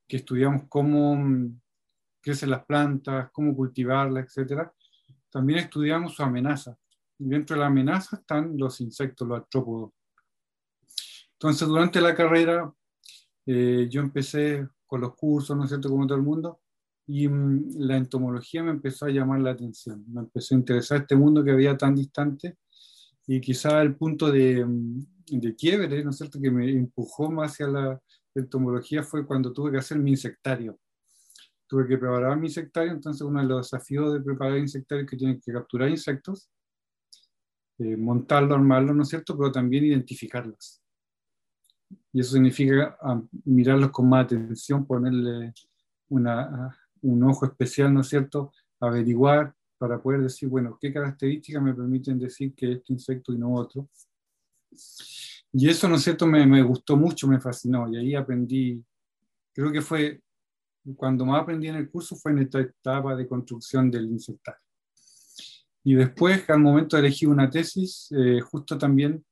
que 0.08 0.16
estudiamos 0.16 0.62
cómo 0.68 1.14
mm, 1.14 1.60
crecen 2.20 2.50
las 2.50 2.64
plantas, 2.64 3.30
cómo 3.30 3.54
cultivarlas, 3.54 4.36
etc. 4.36 4.68
También 5.30 5.60
estudiamos 5.60 6.14
su 6.14 6.22
amenaza. 6.22 6.76
Y 7.18 7.28
dentro 7.28 7.54
de 7.54 7.60
la 7.60 7.66
amenaza 7.66 8.16
están 8.16 8.56
los 8.56 8.80
insectos, 8.80 9.28
los 9.28 9.38
artrópodos. 9.38 9.92
Entonces, 11.32 11.68
durante 11.68 12.00
la 12.00 12.14
carrera 12.14 12.72
eh, 13.46 13.86
yo 13.90 14.00
empecé 14.00 14.68
con 14.86 15.00
los 15.00 15.14
cursos, 15.14 15.56
¿no 15.56 15.64
es 15.64 15.70
cierto?, 15.70 15.88
como 15.88 16.06
todo 16.06 16.18
el 16.18 16.24
mundo, 16.24 16.60
y 17.06 17.28
mm, 17.28 17.78
la 17.78 17.96
entomología 17.96 18.62
me 18.62 18.70
empezó 18.70 19.06
a 19.06 19.10
llamar 19.10 19.40
la 19.40 19.52
atención, 19.52 20.04
me 20.08 20.20
empezó 20.20 20.54
a 20.54 20.58
interesar 20.58 21.00
este 21.02 21.16
mundo 21.16 21.44
que 21.44 21.52
había 21.52 21.76
tan 21.76 21.94
distante, 21.94 22.58
y 23.26 23.40
quizá 23.40 23.80
el 23.82 23.94
punto 23.94 24.30
de, 24.30 24.64
mm, 24.64 25.06
de 25.30 25.54
quiebre, 25.54 26.02
¿no 26.02 26.10
es 26.10 26.16
cierto?, 26.16 26.40
que 26.40 26.50
me 26.50 26.70
empujó 26.70 27.30
más 27.30 27.52
hacia 27.52 27.68
la 27.68 28.02
entomología 28.34 29.02
fue 29.02 29.26
cuando 29.26 29.52
tuve 29.52 29.72
que 29.72 29.78
hacer 29.78 29.98
mi 29.98 30.10
insectario. 30.10 30.78
Tuve 31.66 31.86
que 31.86 31.98
preparar 31.98 32.36
mi 32.38 32.46
insectario, 32.46 32.92
entonces 32.92 33.22
uno 33.22 33.40
de 33.40 33.46
los 33.46 33.70
desafíos 33.70 34.12
de 34.14 34.20
preparar 34.20 34.58
insectario 34.58 35.04
es 35.04 35.10
que 35.10 35.16
tienen 35.16 35.40
que 35.40 35.52
capturar 35.52 35.88
insectos, 35.90 36.50
eh, 37.78 37.96
montarlos, 37.96 38.56
armarlos, 38.56 38.96
¿no 38.96 39.02
es 39.02 39.08
cierto?, 39.08 39.36
pero 39.36 39.52
también 39.52 39.84
identificarlos 39.84 40.82
y 42.12 42.20
eso 42.20 42.32
significa 42.32 42.96
ah, 43.00 43.22
mirarlos 43.44 43.90
con 43.90 44.08
más 44.08 44.24
atención, 44.24 44.86
ponerle 44.86 45.52
una, 46.08 46.76
un 47.02 47.22
ojo 47.24 47.46
especial, 47.46 47.92
¿no 47.92 48.00
es 48.00 48.08
cierto? 48.08 48.52
Averiguar 48.80 49.54
para 49.78 50.00
poder 50.00 50.22
decir, 50.22 50.48
bueno, 50.48 50.76
qué 50.80 50.92
características 50.92 51.62
me 51.62 51.74
permiten 51.74 52.18
decir 52.18 52.54
que 52.54 52.72
este 52.72 52.92
insecto 52.92 53.32
y 53.32 53.38
no 53.38 53.54
otro. 53.54 53.88
Y 55.52 55.68
eso, 55.68 55.88
¿no 55.88 55.96
es 55.96 56.02
cierto?, 56.02 56.26
me, 56.26 56.62
gustó 56.62 56.96
mucho, 56.96 57.26
me 57.26 57.40
fascinó, 57.40 57.88
y 57.88 57.96
ahí 57.96 58.14
aprendí, 58.14 58.84
creo 59.52 59.72
que 59.72 59.80
fue, 59.80 60.20
cuando 60.96 61.24
más 61.24 61.42
aprendí 61.42 61.68
en 61.68 61.76
el 61.76 61.90
curso 61.90 62.16
fue 62.16 62.32
en 62.32 62.40
esta 62.40 62.60
etapa 62.60 63.16
de 63.16 63.26
construcción 63.26 63.90
del 63.90 64.06
insectario. 64.06 64.60
Y 65.84 65.94
después, 65.94 66.48
al 66.50 66.60
momento 66.60 66.96
de 66.96 67.06
elegir 67.06 67.28
una 67.28 67.48
tesis, 67.48 68.08
eh, 68.10 68.40
justo 68.40 68.76
también 68.76 69.24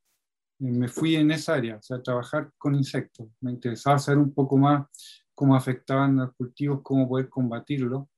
me 0.59 0.89
fui 0.89 1.17
en 1.17 1.31
esa 1.31 1.55
área, 1.55 1.77
o 1.77 1.83
sea, 1.83 2.03
trabajar 2.03 2.51
con 2.57 2.75
insectos. 2.75 3.29
Me 3.41 3.51
interesaba 3.51 3.99
saber 3.99 4.19
un 4.19 4.33
poco 4.33 4.57
más 4.57 4.87
cómo 5.35 5.55
afectaban 5.55 6.17
los 6.17 6.35
cultivos, 6.35 6.81
cómo 6.83 7.09
poder 7.09 7.29
combatirlo. 7.29 8.09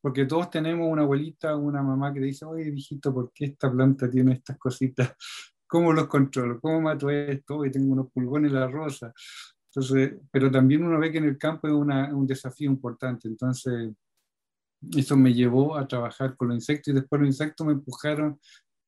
Porque 0.00 0.24
todos 0.24 0.48
tenemos 0.50 0.88
una 0.90 1.02
abuelita, 1.02 1.56
una 1.56 1.82
mamá 1.82 2.12
que 2.14 2.20
dice, 2.20 2.44
oye, 2.44 2.70
viejito, 2.70 3.12
¿por 3.12 3.32
qué 3.34 3.46
esta 3.46 3.70
planta 3.70 4.08
tiene 4.08 4.34
estas 4.34 4.56
cositas? 4.56 5.12
¿Cómo 5.70 5.92
los 5.92 6.06
controlo? 6.08 6.60
¿Cómo 6.60 6.80
mato 6.80 7.08
esto? 7.10 7.58
Hoy 7.58 7.70
tengo 7.70 7.92
unos 7.92 8.10
pulgones 8.12 8.50
en 8.50 8.60
la 8.60 8.66
rosa. 8.66 9.12
Entonces, 9.66 10.14
pero 10.30 10.50
también 10.50 10.84
uno 10.84 10.98
ve 10.98 11.12
que 11.12 11.18
en 11.18 11.24
el 11.24 11.38
campo 11.38 11.68
es 11.68 11.72
un 11.72 12.26
desafío 12.26 12.68
importante. 12.68 13.28
Entonces, 13.28 13.92
eso 14.96 15.16
me 15.16 15.32
llevó 15.32 15.76
a 15.76 15.86
trabajar 15.86 16.36
con 16.36 16.48
los 16.48 16.56
insectos 16.56 16.92
y 16.92 16.96
después 16.96 17.20
los 17.20 17.28
insectos 17.28 17.66
me 17.66 17.72
empujaron 17.74 18.38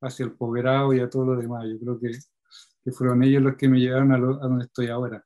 hacia 0.00 0.24
el 0.24 0.32
posgrado 0.32 0.92
y 0.92 1.00
a 1.00 1.08
todo 1.08 1.24
lo 1.26 1.40
demás. 1.40 1.64
Yo 1.68 1.78
creo 1.78 2.00
que 2.00 2.10
que 2.82 2.90
fueron 2.90 3.22
ellos 3.22 3.42
los 3.42 3.56
que 3.56 3.68
me 3.68 3.78
llevaron 3.78 4.12
a, 4.12 4.18
donde 4.18 4.64
estoy 4.64 4.88
ahora, 4.88 5.24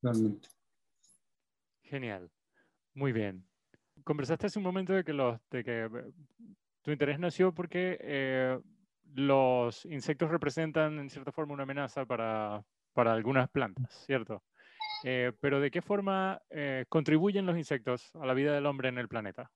realmente. 0.00 0.48
Genial, 1.82 2.30
muy 2.94 3.12
bien. 3.12 3.46
Conversaste 4.04 4.46
hace 4.46 4.58
un 4.58 4.64
momento 4.64 4.92
de 4.92 5.04
que, 5.04 5.12
los, 5.12 5.38
de 5.50 5.62
que 5.62 5.84
eh, 5.84 6.12
tu 6.82 6.90
interés 6.90 7.18
nació 7.18 7.52
porque 7.52 7.98
eh, 8.00 8.58
los 9.14 9.84
insectos 9.86 10.30
representan 10.30 10.98
en 10.98 11.10
cierta 11.10 11.32
forma 11.32 11.54
una 11.54 11.64
amenaza 11.64 12.04
para, 12.04 12.64
para 12.92 13.12
algunas 13.12 13.48
plantas, 13.50 14.04
¿cierto? 14.06 14.42
Eh, 15.04 15.32
pero 15.40 15.60
¿de 15.60 15.70
qué 15.70 15.82
forma 15.82 16.40
contribuyen 16.88 17.46
los 17.46 17.56
insectos 17.56 18.14
a 18.14 18.26
la 18.26 18.34
vida 18.34 18.54
del 18.54 18.66
hombre 18.66 18.88
en 18.88 18.98
el 18.98 19.08
planeta? 19.08 19.50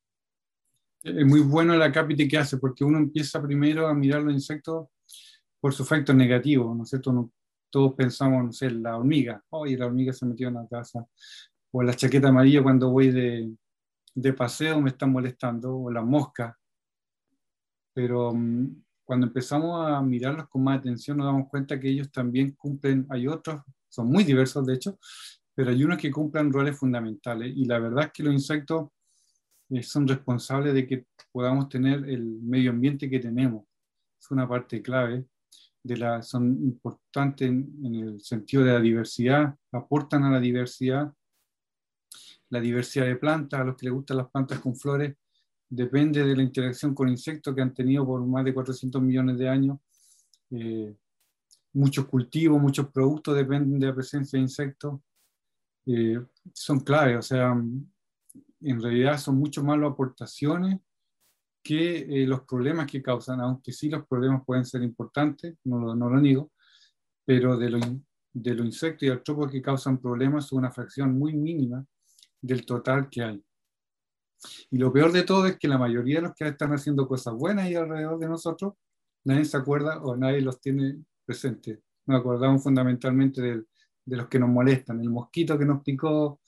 Es 1.03 1.25
muy 1.25 1.41
bueno 1.41 1.77
la 1.77 1.93
cápita 1.93 2.25
que 2.29 2.39
hace, 2.39 2.59
porque 2.59 2.83
uno 2.83 2.99
empieza 2.99 3.41
primero 3.41 3.87
a 3.87 3.95
mirar 3.95 4.23
los 4.23 4.33
insectos 4.33 4.89
por 5.61 5.73
su 5.73 5.83
efecto 5.85 6.13
negativo, 6.13 6.75
¿no 6.75 6.83
es 6.83 6.91
cierto? 6.91 7.31
todos 7.71 7.95
pensamos, 7.95 8.45
no 8.45 8.53
sé, 8.53 8.71
la 8.71 8.97
hormiga, 8.97 9.43
oye, 9.51 9.77
la 9.77 9.87
hormiga 9.87 10.13
se 10.13 10.27
metió 10.27 10.49
en 10.49 10.55
la 10.55 10.67
casa, 10.67 11.07
o 11.73 11.83
la 11.83 11.95
chaqueta 11.95 12.29
amarilla 12.29 12.63
cuando 12.63 12.91
voy 12.91 13.11
de, 13.11 13.53
de 14.15 14.33
paseo 14.33 14.81
me 14.81 14.91
están 14.91 15.13
molestando, 15.13 15.77
o 15.77 15.91
la 15.91 16.03
mosca. 16.03 16.59
Pero 17.93 18.33
mm, 18.35 18.83
cuando 19.07 19.27
empezamos 19.27 19.89
a 19.89 20.03
mirarlos 20.03 20.49
con 20.49 20.63
más 20.65 20.81
atención 20.81 21.17
nos 21.17 21.27
damos 21.27 21.49
cuenta 21.49 21.81
que 21.81 21.89
ellos 21.89 22.11
también 22.11 22.51
cumplen, 22.51 23.07
hay 23.09 23.27
otros, 23.27 23.63
son 23.89 24.09
muy 24.09 24.25
diversos 24.25 24.67
de 24.67 24.75
hecho, 24.75 24.99
pero 25.55 25.71
hay 25.71 25.83
unos 25.83 25.97
que 25.97 26.11
cumplen 26.11 26.53
roles 26.53 26.79
fundamentales. 26.79 27.57
Y 27.57 27.65
la 27.65 27.79
verdad 27.79 28.07
es 28.07 28.13
que 28.13 28.23
los 28.23 28.35
insectos 28.35 28.91
eh, 29.71 29.83
son 29.83 30.07
responsables 30.07 30.75
de 30.75 30.87
que 30.87 31.07
podamos 31.33 31.71
tener 31.71 32.07
el 32.11 32.23
medio 32.43 32.71
ambiente 32.71 33.09
que 33.09 33.21
tenemos. 33.21 33.65
Es 34.21 34.31
una 34.31 34.47
parte 34.47 34.83
clave 34.83 35.25
la, 35.95 36.23
son 36.23 36.47
importantes 36.65 37.49
en, 37.49 37.95
el 37.95 38.21
sentido 38.21 38.65
de 38.65 38.73
la 38.73 38.81
diversidad, 38.81 39.55
aportan 39.71 40.25
a 40.25 40.31
la 40.31 40.41
diversidad, 40.41 41.13
la 42.49 42.61
diversidad 42.61 43.07
de 43.07 43.17
plantas, 43.17 43.61
a 43.61 43.65
los 43.65 43.77
que 43.77 43.87
les 43.87 43.95
gustan 43.95 44.17
las 44.17 44.31
plantas 44.31 44.59
con 44.59 44.75
flores, 44.75 45.15
depende 45.69 46.25
de 46.25 46.37
la 46.37 46.43
interacción 46.43 46.95
con 46.95 47.09
insectos 47.09 47.55
que 47.55 47.63
han 47.63 47.75
tenido 47.75 48.07
por 48.07 48.25
más 48.25 48.45
de 48.45 48.55
400 48.55 49.03
millones 49.03 49.39
de 49.39 49.49
años. 49.49 49.79
Eh, 50.51 50.95
muchos 51.73 52.07
cultivos, 52.07 52.61
muchos 52.61 52.89
productos 52.91 53.37
dependen 53.37 53.79
de 53.79 53.87
la 53.87 53.95
presencia 53.95 54.39
de 54.39 54.43
insectos. 54.43 55.01
Eh, 55.87 56.21
son 56.53 56.81
claves, 56.81 57.19
o 57.19 57.23
sea, 57.23 57.53
en 58.61 58.83
realidad 58.83 59.19
son 59.19 59.37
mucho 59.37 59.63
más 59.63 59.79
las 59.79 59.93
aportaciones 59.93 60.81
que 61.63 61.99
eh, 61.99 62.27
los 62.27 62.43
problemas 62.43 62.87
que 62.87 63.03
causan, 63.03 63.41
aunque 63.41 63.73
sí 63.73 63.89
los 63.89 64.07
problemas 64.07 64.45
pueden 64.45 64.65
ser 64.65 64.83
importantes, 64.83 65.57
no 65.65 65.95
lo, 65.95 66.21
niego, 66.21 66.53
pero 67.25 67.57
de 67.57 67.71
los 67.71 67.83
de 68.33 68.55
lo 68.55 68.65
insectos 68.65 69.05
y 69.05 69.11
artrópodos 69.11 69.51
que 69.51 69.63
causan 69.63 69.99
problemas 69.99 70.47
es 70.47 70.53
una 70.53 70.71
fracción 70.71 71.19
muy 71.19 71.35
mínima 71.35 71.85
del 72.41 72.67
total 72.67 73.09
que 73.09 73.23
hay. 73.23 73.46
Y 74.71 74.79
lo 74.79 74.93
peor 74.93 75.13
de 75.13 75.23
todo 75.23 75.47
es 75.47 75.59
que 75.59 75.69
la 75.69 75.79
mayoría 75.79 76.17
de 76.17 76.23
los 76.23 76.35
que 76.35 76.47
están 76.49 76.73
haciendo 76.73 77.07
cosas 77.07 77.35
buenas 77.35 77.67
ahí 77.67 77.75
alrededor 77.75 78.19
de 78.19 78.29
nosotros, 78.29 78.75
nadie 79.25 79.45
se 79.45 79.57
acuerda 79.57 80.03
o 80.03 80.17
nadie 80.17 80.41
los 80.41 80.61
tiene 80.61 81.05
presentes. 81.25 81.79
Nos 82.07 82.21
acordamos 82.21 82.63
fundamentalmente 82.63 83.43
de, 83.43 83.65
de 84.05 84.17
los 84.17 84.29
que 84.29 84.39
nos 84.39 84.49
molestan, 84.49 85.01
el 85.01 85.11
mosquito 85.11 85.59
que 85.59 85.65
nos 85.65 85.83
picó, 85.83 86.41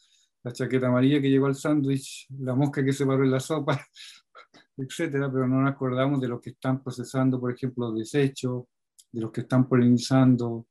la 0.45 0.53
chaqueta 0.53 0.87
amarilla 0.87 1.21
que 1.21 1.29
llegó 1.29 1.47
al 1.47 1.57
sándwich, 1.57 2.29
la 2.39 2.55
mosca 2.55 2.85
que 2.85 2.93
se 2.93 3.05
paró 3.05 3.25
en 3.25 3.33
la 3.33 3.41
sopa, 3.41 3.85
etcétera, 4.77 5.31
pero 5.31 5.49
no 5.49 5.61
nos 5.61 5.71
acordamos 5.73 6.21
de 6.21 6.29
los 6.29 6.41
que 6.41 6.51
están 6.51 6.83
procesando, 6.83 7.41
por 7.41 7.53
ejemplo, 7.53 7.93
desechos, 7.93 8.65
de 9.11 9.21
los 9.21 9.33
que 9.33 9.41
están 9.43 9.69
polinizando, 9.69 10.67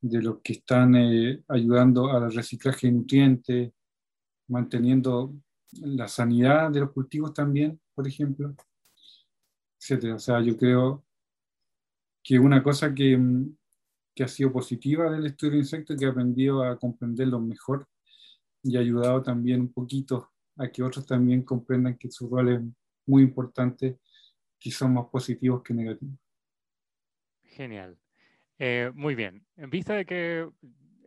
de 0.00 0.22
los 0.22 0.40
que 0.42 0.54
están 0.54 0.94
eh, 0.94 1.42
ayudando 1.48 2.10
al 2.10 2.32
reciclaje 2.32 2.86
de 2.86 2.92
nutrientes, 2.92 3.72
manteniendo 4.48 5.34
la 5.72 6.08
sanidad 6.08 6.70
de 6.70 6.80
los 6.80 6.92
cultivos 6.92 7.32
también, 7.34 7.80
por 7.94 8.06
ejemplo. 8.06 8.54
etc. 9.80 10.14
O 10.14 10.18
sea, 10.18 10.40
yo 10.40 10.56
creo 10.56 11.04
que 12.22 12.38
una 12.38 12.62
cosa 12.62 12.94
que, 12.94 13.18
que 14.14 14.24
ha 14.24 14.28
sido 14.28 14.52
positiva 14.52 15.10
del 15.10 15.26
estudio 15.26 15.52
de 15.52 15.58
insectos 15.58 15.96
que 15.96 16.04
he 16.04 16.08
aprendido 16.08 16.62
a 16.62 16.78
comprenderlos 16.78 17.42
mejor 17.42 17.86
y 18.62 18.76
ha 18.76 18.80
ayudado 18.80 19.22
también 19.22 19.60
un 19.60 19.72
poquito 19.72 20.30
a 20.56 20.68
que 20.68 20.82
otros 20.82 21.06
también 21.06 21.42
comprendan 21.42 21.96
que 21.96 22.10
su 22.10 22.28
rol 22.28 22.48
es 22.48 22.60
muy 23.06 23.22
importante, 23.22 23.98
que 24.58 24.70
son 24.70 24.94
más 24.94 25.06
positivos 25.06 25.62
que 25.62 25.72
negativos. 25.72 26.18
Genial. 27.44 27.96
Eh, 28.58 28.90
muy 28.94 29.14
bien. 29.14 29.46
En 29.56 29.70
vista 29.70 29.94
de 29.94 30.04
que 30.04 30.48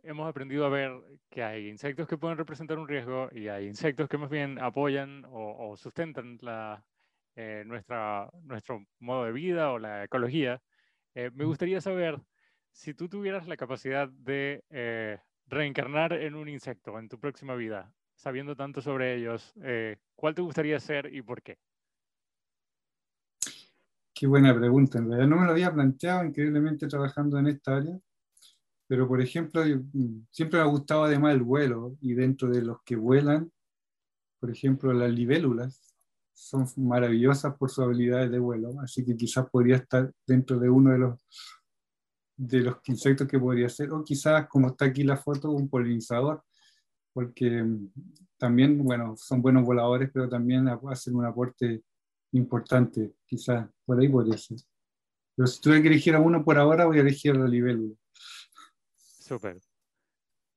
hemos 0.02 0.28
aprendido 0.28 0.66
a 0.66 0.68
ver 0.68 0.92
que 1.30 1.42
hay 1.42 1.68
insectos 1.68 2.08
que 2.08 2.18
pueden 2.18 2.38
representar 2.38 2.78
un 2.78 2.88
riesgo 2.88 3.28
y 3.32 3.48
hay 3.48 3.66
insectos 3.66 4.08
que 4.08 4.18
más 4.18 4.30
bien 4.30 4.58
apoyan 4.58 5.24
o, 5.28 5.76
sustentan 5.76 6.38
la, 6.40 6.84
eh, 7.36 7.64
nuestra, 7.66 8.28
nuestro 8.42 8.84
modo 8.98 9.24
de 9.24 9.32
vida 9.32 9.70
o 9.72 9.78
la 9.78 10.04
ecología, 10.04 10.62
eh, 11.14 11.30
me 11.34 11.44
gustaría 11.44 11.80
saber 11.80 12.20
si 12.70 12.94
tú 12.94 13.08
tuvieras 13.08 13.46
la 13.46 13.56
capacidad 13.56 14.08
de 14.08 15.20
reencarnar 15.46 16.14
en 16.14 16.34
un 16.34 16.48
insecto 16.48 16.98
en 16.98 17.08
tu 17.08 17.18
próxima 17.18 17.54
vida, 17.54 17.92
sabiendo 18.14 18.56
tanto 18.56 18.80
sobre 18.80 19.14
ellos, 19.16 19.54
¿cuál 20.14 20.34
te 20.34 20.42
gustaría 20.42 20.80
ser 20.80 21.14
y 21.14 21.20
por 21.20 21.42
qué? 21.42 21.58
Qué 24.14 24.28
buena 24.28 24.54
pregunta. 24.54 24.98
En 24.98 25.08
realidad 25.08 25.28
no 25.28 25.36
me 25.36 25.46
lo 25.46 25.50
había 25.50 25.72
planteado 25.72 26.24
increíblemente 26.24 26.86
trabajando 26.86 27.40
en 27.40 27.48
esta 27.48 27.76
área, 27.76 27.98
pero 28.92 29.08
por 29.08 29.22
ejemplo, 29.22 29.64
mm, 29.64 30.26
siempre 30.30 30.58
me 30.58 30.64
ha 30.64 30.68
gustado 30.68 31.04
además 31.04 31.32
el 31.32 31.42
vuelo 31.42 31.96
y 32.02 32.12
dentro 32.12 32.50
de 32.50 32.60
los 32.60 32.82
que 32.84 32.94
vuelan, 32.94 33.50
por 34.38 34.50
ejemplo, 34.50 34.92
las 34.92 35.10
libélulas 35.10 35.96
son 36.34 36.66
maravillosas 36.76 37.56
por 37.56 37.70
sus 37.70 37.84
habilidades 37.84 38.30
de 38.30 38.38
vuelo, 38.38 38.78
así 38.82 39.02
que 39.02 39.16
quizás 39.16 39.48
podría 39.48 39.76
estar 39.76 40.12
dentro 40.26 40.58
de 40.58 40.68
uno 40.68 40.92
de 40.92 40.98
los 40.98 41.18
de 42.36 42.60
los 42.60 42.76
insectos 42.84 43.26
que 43.26 43.40
podría 43.40 43.70
ser, 43.70 43.90
o 43.92 44.04
quizás, 44.04 44.46
como 44.46 44.68
está 44.68 44.84
aquí 44.84 45.04
la 45.04 45.16
foto, 45.16 45.50
un 45.52 45.70
polinizador, 45.70 46.44
porque 47.14 47.62
mm, 47.62 47.92
también, 48.36 48.84
bueno, 48.84 49.16
son 49.16 49.40
buenos 49.40 49.64
voladores, 49.64 50.10
pero 50.12 50.28
también 50.28 50.68
hacen 50.68 51.16
un 51.16 51.24
aporte 51.24 51.82
importante, 52.32 53.14
quizás 53.24 53.66
por 53.86 53.98
ahí 53.98 54.08
podría 54.10 54.36
ser. 54.36 54.58
Pero 55.34 55.46
si 55.46 55.62
tuviera 55.62 55.82
que 55.82 55.88
elegir 55.88 56.14
a 56.14 56.20
uno 56.20 56.44
por 56.44 56.58
ahora, 56.58 56.84
voy 56.84 56.98
a 56.98 57.00
elegir 57.00 57.30
a 57.30 57.38
la 57.38 57.48
libélula. 57.48 57.94
Súper. 59.32 59.58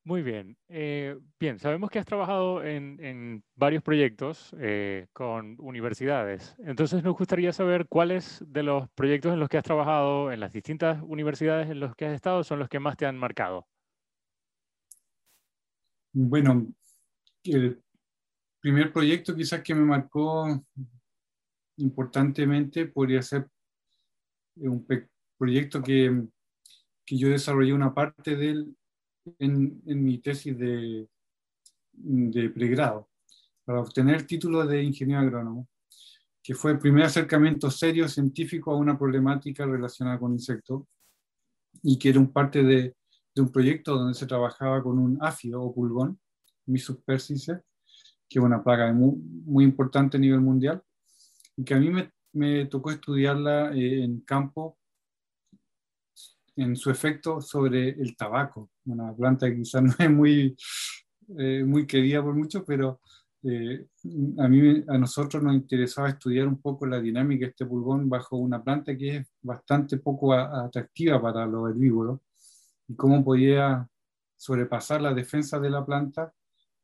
Muy 0.04 0.22
bien. 0.22 0.58
Eh, 0.68 1.18
bien, 1.40 1.60
sabemos 1.60 1.90
que 1.90 1.98
has 1.98 2.06
trabajado 2.06 2.62
en, 2.62 3.00
en 3.00 3.42
varios 3.56 3.82
proyectos 3.82 4.54
eh, 4.60 5.08
con 5.14 5.56
universidades. 5.60 6.58
Entonces 6.60 7.02
nos 7.02 7.16
gustaría 7.16 7.54
saber 7.54 7.88
cuáles 7.88 8.44
de 8.46 8.64
los 8.64 8.90
proyectos 8.90 9.32
en 9.32 9.40
los 9.40 9.48
que 9.48 9.58
has 9.58 9.64
trabajado 9.64 10.30
en 10.30 10.42
las 10.42 10.52
distintas 10.52 11.02
universidades 11.02 11.70
en 11.70 11.80
los 11.80 11.96
que 11.96 12.06
has 12.06 12.14
estado 12.14 12.44
son 12.44 12.60
los 12.60 12.68
que 12.68 12.82
más 12.82 12.98
te 12.98 13.06
han 13.06 13.18
marcado. 13.18 13.66
Bueno, 16.12 16.68
el 17.46 17.82
primer 18.60 18.92
proyecto 18.92 19.34
quizás 19.34 19.62
que 19.62 19.74
me 19.74 19.86
marcó 19.86 20.66
importantemente 21.78 22.88
podría 22.88 23.22
ser 23.22 23.48
un 24.58 24.86
proyecto 25.38 25.82
que, 25.82 26.28
que 27.06 27.18
yo 27.18 27.30
desarrollé 27.30 27.74
una 27.74 27.94
parte 27.94 28.36
de 28.36 28.50
él 28.50 28.76
en, 29.40 29.82
mi 29.86 30.20
tesis 30.20 30.58
de, 30.58 31.08
de 31.94 32.50
pregrado 32.50 33.10
para 33.64 33.82
obtener 33.82 34.16
el 34.16 34.28
título 34.28 34.66
de 34.66 34.84
ingeniero 34.84 35.22
agrónomo, 35.22 35.68
que 36.44 36.54
fue 36.54 36.72
el 36.72 36.80
primer 36.80 37.06
acercamiento 37.06 37.72
serio 37.72 38.08
científico 38.08 38.72
a 38.72 38.78
una 38.78 38.98
problemática 38.98 39.66
relacionada 39.66 40.20
con 40.20 40.32
insectos 40.32 40.84
y 41.82 41.98
que 41.98 42.10
era 42.10 42.20
un 42.20 42.32
parte 42.32 42.64
de, 42.64 42.96
un 43.38 43.52
proyecto 43.52 43.96
donde 43.96 44.14
se 44.14 44.28
trabajaba 44.28 44.82
con 44.82 44.98
un 44.98 45.18
áfido 45.22 45.62
o 45.62 45.74
pulgón, 45.74 46.20
Missus 46.68 46.98
persice, 47.04 47.62
que 48.30 48.40
es 48.40 48.46
una 48.46 48.64
plaga 48.64 48.92
muy, 48.94 49.64
importante 49.64 50.18
a 50.18 50.20
nivel 50.20 50.42
mundial, 50.42 50.82
y 51.58 51.64
que 51.64 51.74
a 51.74 51.80
mí 51.80 51.90
me, 51.90 52.12
me 52.34 52.66
tocó 52.66 52.92
estudiarla 52.92 53.74
eh, 53.74 54.04
en 54.04 54.22
campo 54.22 54.78
en 56.56 56.76
su 56.76 56.90
efecto 56.90 57.42
sobre 57.42 57.90
el 57.90 58.16
tabaco, 58.16 58.72
una 58.86 59.14
planta 59.14 59.50
que 59.50 59.58
quizás 59.58 59.84
no 59.84 59.96
es 59.98 60.12
muy, 60.12 60.56
eh, 61.38 61.64
muy 61.66 61.86
querida 61.86 62.24
por 62.24 62.36
muchos, 62.36 62.64
pero 62.66 63.02
eh, 63.44 63.86
a 64.40 64.48
mí, 64.48 64.84
a 64.88 64.98
nosotros 64.98 65.44
nos 65.44 65.54
interesaba 65.54 66.10
estudiar 66.10 66.48
un 66.48 66.60
poco 66.60 66.88
la 66.88 67.00
dinámica 67.00 67.46
de 67.46 67.52
este 67.52 67.66
pulgón 67.66 68.10
bajo 68.10 68.38
una 68.38 68.64
planta 68.64 68.98
que 68.98 69.18
es 69.18 69.28
bastante 69.42 69.98
poco 69.98 70.34
atractiva 70.34 71.22
para 71.22 71.46
los 71.46 71.70
herbívoros 71.70 72.22
y 72.88 72.96
cómo 72.96 73.24
podía 73.24 73.88
sobrepasar 74.36 75.02
la 75.02 75.14
defensa 75.14 75.60
de 75.60 75.70
la 75.70 75.86
planta 75.86 76.34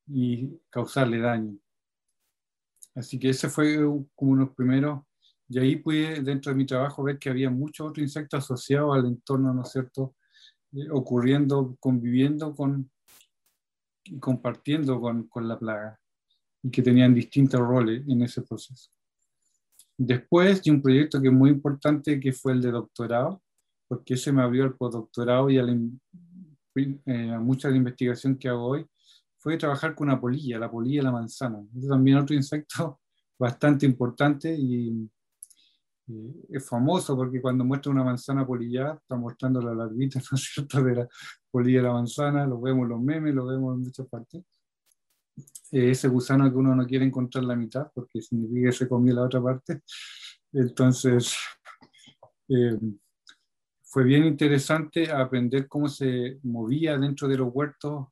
y 0.07 0.59
causarle 0.69 1.19
daño. 1.19 1.57
Así 2.95 3.17
que 3.17 3.29
ese 3.29 3.49
fue 3.49 3.77
como 4.15 4.31
uno 4.31 4.41
de 4.41 4.47
los 4.47 4.55
primeros, 4.55 5.01
y 5.51 5.59
ahí 5.59 5.75
pude 5.75 6.21
dentro 6.21 6.53
de 6.53 6.57
mi 6.57 6.65
trabajo 6.65 7.03
ver 7.03 7.19
que 7.19 7.29
había 7.29 7.49
muchos 7.49 7.89
otros 7.89 8.03
insectos 8.03 8.45
asociados 8.45 8.95
al 8.95 9.05
entorno, 9.05 9.53
¿no 9.53 9.63
es 9.63 9.71
cierto?, 9.71 10.15
eh, 10.71 10.89
ocurriendo, 10.89 11.75
conviviendo 11.81 12.55
con 12.55 12.89
y 14.05 14.17
compartiendo 14.17 14.99
con, 14.99 15.27
con 15.27 15.47
la 15.47 15.59
plaga, 15.59 15.99
y 16.63 16.71
que 16.71 16.81
tenían 16.81 17.13
distintos 17.13 17.59
roles 17.59 18.01
en 18.07 18.21
ese 18.21 18.41
proceso. 18.41 18.89
Después 19.97 20.63
de 20.63 20.71
un 20.71 20.81
proyecto 20.81 21.21
que 21.21 21.27
es 21.27 21.33
muy 21.33 21.49
importante, 21.49 22.19
que 22.19 22.31
fue 22.31 22.53
el 22.53 22.61
de 22.61 22.71
doctorado, 22.71 23.43
porque 23.89 24.13
ese 24.13 24.31
me 24.31 24.41
abrió 24.41 24.63
al 24.63 24.75
postdoctorado 24.75 25.49
y 25.49 25.59
a, 25.59 25.63
la, 25.63 25.77
eh, 26.75 27.31
a 27.31 27.39
mucha 27.39 27.67
de 27.67 27.73
la 27.73 27.77
investigación 27.77 28.37
que 28.37 28.47
hago 28.47 28.67
hoy, 28.67 28.85
fue 29.37 29.57
trabajar 29.57 29.93
con 29.95 30.07
una 30.07 30.19
polilla, 30.19 30.57
la 30.59 30.71
polilla 30.71 31.01
de 31.01 31.05
la 31.05 31.11
manzana. 31.11 31.61
Es 31.77 31.89
también 31.89 32.17
otro 32.17 32.35
insecto 32.35 33.01
bastante 33.37 33.85
importante 33.85 34.55
y, 34.55 35.09
es 36.49 36.67
famoso 36.67 37.15
porque 37.15 37.41
cuando 37.41 37.63
muestra 37.63 37.91
una 37.91 38.03
manzana 38.03 38.45
polillada, 38.45 38.95
está 38.95 39.15
mostrando 39.15 39.61
la 39.61 39.73
larvita, 39.73 40.19
¿no 40.31 40.35
es 40.35 40.43
cierto?, 40.53 40.83
de 40.83 40.95
la 40.95 41.09
polilla 41.49 41.79
de 41.79 41.87
la 41.87 41.93
manzana, 41.93 42.45
lo 42.45 42.59
vemos 42.59 42.87
los 42.87 43.01
memes, 43.01 43.33
lo 43.33 43.45
vemos 43.45 43.75
en 43.75 43.83
muchas 43.83 44.07
partes. 44.07 44.43
ese 45.71 46.07
gusano 46.07 46.49
que 46.49 46.57
uno 46.57 46.75
no 46.75 46.85
quiere 46.85 47.05
encontrar 47.05 47.43
la 47.43 47.55
mitad 47.55 47.91
porque 47.93 48.21
significa 48.21 48.69
que 48.69 48.75
se 48.75 48.87
comió 48.87 49.13
la 49.13 49.23
otra 49.23 49.41
parte. 49.41 49.81
Entonces, 50.51 51.35
eh, 52.49 52.77
fue 53.83 54.03
bien 54.03 54.25
interesante 54.25 55.11
aprender 55.11 55.67
cómo 55.67 55.87
se 55.87 56.39
movía 56.43 56.97
dentro 56.97 57.27
de 57.27 57.37
los 57.37 57.49
huertos 57.53 58.07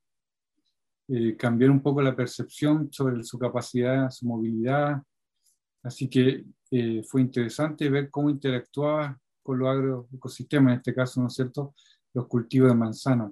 eh, 1.11 1.35
cambiar 1.35 1.71
un 1.71 1.81
poco 1.81 2.03
la 2.03 2.15
percepción 2.15 2.93
sobre 2.93 3.23
su 3.23 3.39
capacidad, 3.39 4.11
su 4.11 4.27
movilidad. 4.27 5.01
Así 5.81 6.07
que 6.07 6.45
eh, 6.71 7.03
fue 7.03 7.21
interesante 7.21 7.89
ver 7.89 8.09
cómo 8.09 8.29
interactuaba 8.29 9.19
con 9.41 9.59
los 9.59 9.69
agroecosistemas, 9.69 10.73
en 10.73 10.77
este 10.77 10.93
caso, 10.93 11.21
¿no 11.21 11.27
es 11.27 11.33
cierto?, 11.33 11.73
los 12.13 12.27
cultivos 12.27 12.69
de 12.69 12.75
manzana. 12.75 13.31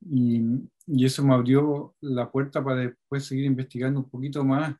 Y, 0.00 0.42
y, 0.86 1.04
eso 1.04 1.24
me 1.24 1.34
abrió 1.34 1.94
la 2.00 2.30
puerta 2.30 2.62
para 2.62 2.80
después 2.80 3.24
seguir 3.24 3.44
investigando 3.44 4.00
un 4.00 4.10
poquito 4.10 4.44
más 4.44 4.74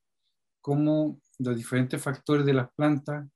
cómo 0.61 1.21
los 1.39 1.57
diferentes 1.57 2.03
factores 2.03 2.45
de 2.45 2.55
las 2.55 2.73
plantas 2.73 3.29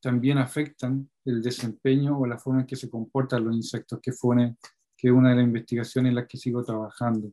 también 0.00 0.38
afectan 0.38 1.10
el 1.24 1.42
desempeño 1.42 2.18
o 2.18 2.26
la 2.26 2.38
forma 2.38 2.60
en 2.60 2.66
que 2.66 2.76
se 2.76 2.88
comportan 2.88 3.44
los 3.44 3.54
insectos, 3.54 4.00
que 4.00 4.12
fue 4.12 4.54
que 4.96 5.10
una 5.10 5.30
de 5.30 5.36
las 5.36 5.44
investigaciones 5.44 6.10
en 6.10 6.16
las 6.16 6.26
que 6.26 6.38
sigo 6.38 6.64
trabajando. 6.64 7.32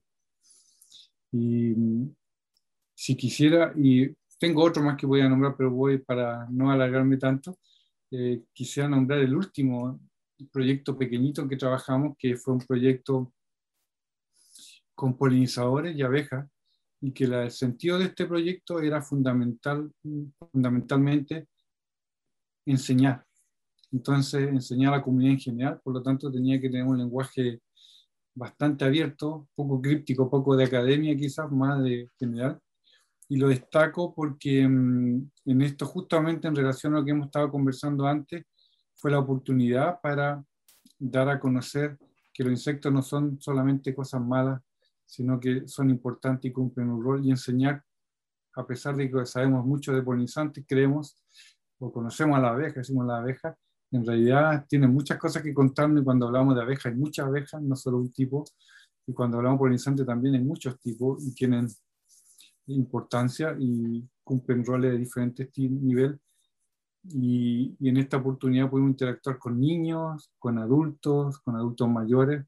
Y 1.31 1.73
si 2.93 3.15
quisiera, 3.15 3.73
y 3.75 4.15
tengo 4.37 4.63
otro 4.63 4.83
más 4.83 4.97
que 4.97 5.05
voy 5.05 5.21
a 5.21 5.29
nombrar, 5.29 5.55
pero 5.57 5.71
voy 5.71 5.99
para 5.99 6.47
no 6.49 6.71
alargarme 6.71 7.17
tanto, 7.17 7.57
eh, 8.11 8.43
quisiera 8.53 8.89
nombrar 8.89 9.19
el 9.19 9.35
último 9.35 9.99
proyecto 10.51 10.97
pequeñito 10.97 11.47
que 11.47 11.57
trabajamos, 11.57 12.15
que 12.17 12.35
fue 12.37 12.53
un 12.53 12.59
proyecto 12.59 13.33
con 14.93 15.17
polinizadores 15.17 15.95
y 15.95 16.01
abejas, 16.01 16.47
y 17.01 17.11
que 17.11 17.25
el 17.25 17.51
sentido 17.51 17.99
de 17.99 18.05
este 18.05 18.25
proyecto 18.25 18.79
era 18.79 19.01
fundamental, 19.01 19.91
fundamentalmente 20.51 21.47
enseñar. 22.65 23.25
Entonces 23.91 24.49
enseñar 24.49 24.93
a 24.93 24.97
la 24.97 25.03
comunidad 25.03 25.33
en 25.33 25.39
general, 25.39 25.81
por 25.83 25.93
lo 25.93 26.01
tanto 26.01 26.31
tenía 26.31 26.59
que 26.59 26.69
tener 26.69 26.85
un 26.85 26.97
lenguaje 26.97 27.61
bastante 28.33 28.85
abierto, 28.85 29.47
poco 29.55 29.81
críptico, 29.81 30.29
poco 30.29 30.55
de 30.55 30.65
academia 30.65 31.15
quizás, 31.15 31.49
más 31.51 31.81
de 31.83 32.09
general. 32.17 32.59
Y 33.27 33.37
lo 33.37 33.47
destaco 33.47 34.13
porque 34.13 34.67
mm, 34.67 35.31
en 35.45 35.61
esto, 35.61 35.85
justamente 35.85 36.47
en 36.47 36.55
relación 36.55 36.93
a 36.93 36.99
lo 36.99 37.05
que 37.05 37.11
hemos 37.11 37.27
estado 37.27 37.51
conversando 37.51 38.05
antes, 38.05 38.45
fue 38.95 39.11
la 39.11 39.19
oportunidad 39.19 39.99
para 40.01 40.43
dar 40.97 41.29
a 41.29 41.39
conocer 41.39 41.97
que 42.33 42.43
los 42.43 42.51
insectos 42.51 42.91
no 42.91 43.01
son 43.01 43.39
solamente 43.41 43.95
cosas 43.95 44.21
malas, 44.21 44.61
sino 45.05 45.39
que 45.39 45.67
son 45.67 45.89
importantes 45.89 46.49
y 46.49 46.53
cumplen 46.53 46.89
un 46.89 47.03
rol 47.03 47.25
y 47.25 47.31
enseñar 47.31 47.83
a 48.55 48.65
pesar 48.65 48.95
de 48.95 49.09
que 49.09 49.25
sabemos 49.25 49.65
mucho 49.65 49.93
de 49.93 50.01
polinizantes, 50.01 50.63
creemos 50.67 51.21
o 51.79 51.91
conocemos 51.91 52.37
a 52.37 52.41
la 52.41 52.49
abeja, 52.49 52.79
decimos 52.79 53.05
la 53.05 53.17
abeja, 53.17 53.57
en 53.91 54.05
realidad 54.05 54.65
tiene 54.67 54.87
muchas 54.87 55.17
cosas 55.17 55.43
que 55.43 55.53
contarnos 55.53 56.03
cuando 56.03 56.27
hablamos 56.27 56.55
de 56.55 56.61
abejas 56.61 56.87
hay 56.87 56.97
muchas 56.97 57.27
abejas, 57.27 57.61
no 57.61 57.75
solo 57.75 57.97
un 57.97 58.11
tipo, 58.11 58.45
y 59.05 59.13
cuando 59.13 59.37
hablamos 59.37 59.57
de 59.57 59.59
polinizantes 59.59 60.05
también 60.05 60.35
hay 60.35 60.41
muchos 60.41 60.79
tipos 60.79 61.25
y 61.25 61.33
tienen 61.33 61.67
importancia 62.67 63.55
y 63.59 64.07
cumplen 64.23 64.65
roles 64.65 64.91
de 64.91 64.97
diferentes 64.97 65.49
niveles. 65.57 66.19
Y, 67.03 67.75
en 67.87 67.97
esta 67.97 68.17
oportunidad 68.17 68.69
pudimos 68.69 68.91
interactuar 68.91 69.37
con 69.37 69.59
niños, 69.59 70.31
con 70.39 70.57
adultos, 70.57 71.39
con 71.39 71.55
adultos 71.55 71.87
mayores, 71.87 72.45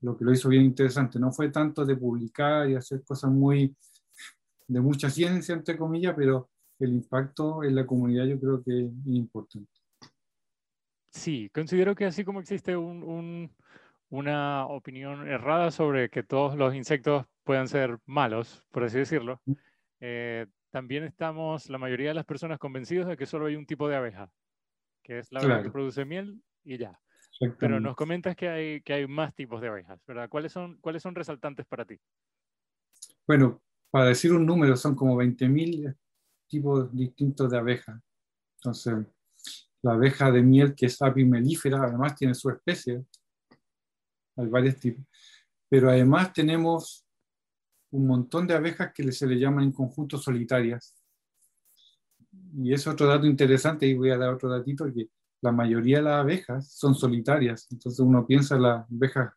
lo 0.00 0.16
que 0.16 0.24
lo 0.24 0.32
hizo 0.32 0.48
bien 0.48 0.64
interesante. 0.64 1.18
No 1.18 1.32
fue 1.32 1.48
tanto 1.48 1.84
de 1.84 1.96
publicar 1.96 2.68
y 2.68 2.74
hacer 2.74 3.02
cosas 3.04 3.30
muy 3.30 3.74
de 4.68 4.80
mucha 4.80 5.08
ciencia, 5.08 5.54
entre 5.54 5.78
comillas, 5.78 6.14
pero 6.16 6.50
el 6.78 6.92
impacto 6.92 7.64
en 7.64 7.74
la 7.74 7.86
comunidad 7.86 8.26
yo 8.26 8.38
creo 8.38 8.62
que 8.62 8.86
es 8.86 8.92
importante. 9.06 9.70
Sí, 11.10 11.50
considero 11.54 11.94
que 11.94 12.04
así 12.04 12.24
como 12.24 12.40
existe 12.40 12.76
una 12.76 14.66
opinión 14.66 15.26
errada 15.26 15.70
sobre 15.70 16.10
que 16.10 16.22
todos 16.22 16.56
los 16.56 16.74
insectos 16.74 17.24
puedan 17.46 17.68
ser 17.68 17.98
malos, 18.06 18.66
por 18.72 18.82
así 18.82 18.98
decirlo, 18.98 19.40
eh, 20.00 20.46
también 20.70 21.04
estamos, 21.04 21.70
la 21.70 21.78
mayoría 21.78 22.08
de 22.08 22.14
las 22.14 22.26
personas, 22.26 22.58
convencidos 22.58 23.06
de 23.06 23.16
que 23.16 23.24
solo 23.24 23.46
hay 23.46 23.54
un 23.54 23.66
tipo 23.66 23.88
de 23.88 23.94
abeja, 23.94 24.28
que 25.02 25.20
es 25.20 25.32
la 25.32 25.40
abeja 25.40 25.62
que 25.62 25.70
produce 25.70 26.04
miel 26.04 26.42
y 26.64 26.76
ya. 26.76 27.00
Pero 27.60 27.78
nos 27.78 27.94
comentas 27.94 28.34
que 28.34 28.48
hay, 28.48 28.80
que 28.80 28.94
hay 28.94 29.06
más 29.06 29.32
tipos 29.34 29.60
de 29.60 29.68
abejas, 29.68 30.00
¿verdad? 30.06 30.28
¿Cuáles 30.28 30.52
son, 30.52 30.78
¿Cuáles 30.80 31.02
son 31.02 31.14
resaltantes 31.14 31.64
para 31.66 31.84
ti? 31.84 31.96
Bueno, 33.28 33.62
para 33.90 34.06
decir 34.06 34.32
un 34.32 34.44
número, 34.44 34.76
son 34.76 34.96
como 34.96 35.16
20.000 35.16 35.96
tipos 36.48 36.92
distintos 36.92 37.48
de 37.48 37.58
abejas. 37.58 38.00
Entonces, 38.56 39.06
la 39.82 39.92
abeja 39.92 40.32
de 40.32 40.42
miel, 40.42 40.74
que 40.74 40.86
es 40.86 41.00
apimelífera, 41.00 41.84
además 41.84 42.16
tiene 42.16 42.34
su 42.34 42.50
especie, 42.50 43.04
hay 44.36 44.46
varios 44.48 44.80
tipos. 44.80 45.04
Pero 45.68 45.90
además 45.90 46.32
tenemos 46.32 47.05
un 47.96 48.06
montón 48.06 48.46
de 48.46 48.54
abejas 48.54 48.92
que 48.92 49.10
se 49.10 49.26
le 49.26 49.38
llaman 49.38 49.64
en 49.64 49.72
conjunto 49.72 50.18
solitarias. 50.18 50.94
Y 52.54 52.74
es 52.74 52.86
otro 52.86 53.06
dato 53.06 53.26
interesante, 53.26 53.86
y 53.86 53.94
voy 53.94 54.10
a 54.10 54.18
dar 54.18 54.34
otro 54.34 54.50
datito, 54.50 54.92
que 54.92 55.08
la 55.40 55.50
mayoría 55.50 55.98
de 55.98 56.02
las 56.04 56.20
abejas 56.20 56.70
son 56.70 56.94
solitarias. 56.94 57.66
Entonces 57.70 58.00
uno 58.00 58.26
piensa 58.26 58.56
en 58.56 58.62
la 58.62 58.86
abeja 58.90 59.34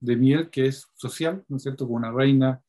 de 0.00 0.16
miel, 0.16 0.48
que 0.48 0.66
es 0.66 0.88
social, 0.94 1.44
¿no 1.48 1.58
es 1.58 1.62
cierto?, 1.62 1.86
con 1.86 1.96
una 1.96 2.10
reina, 2.10 2.62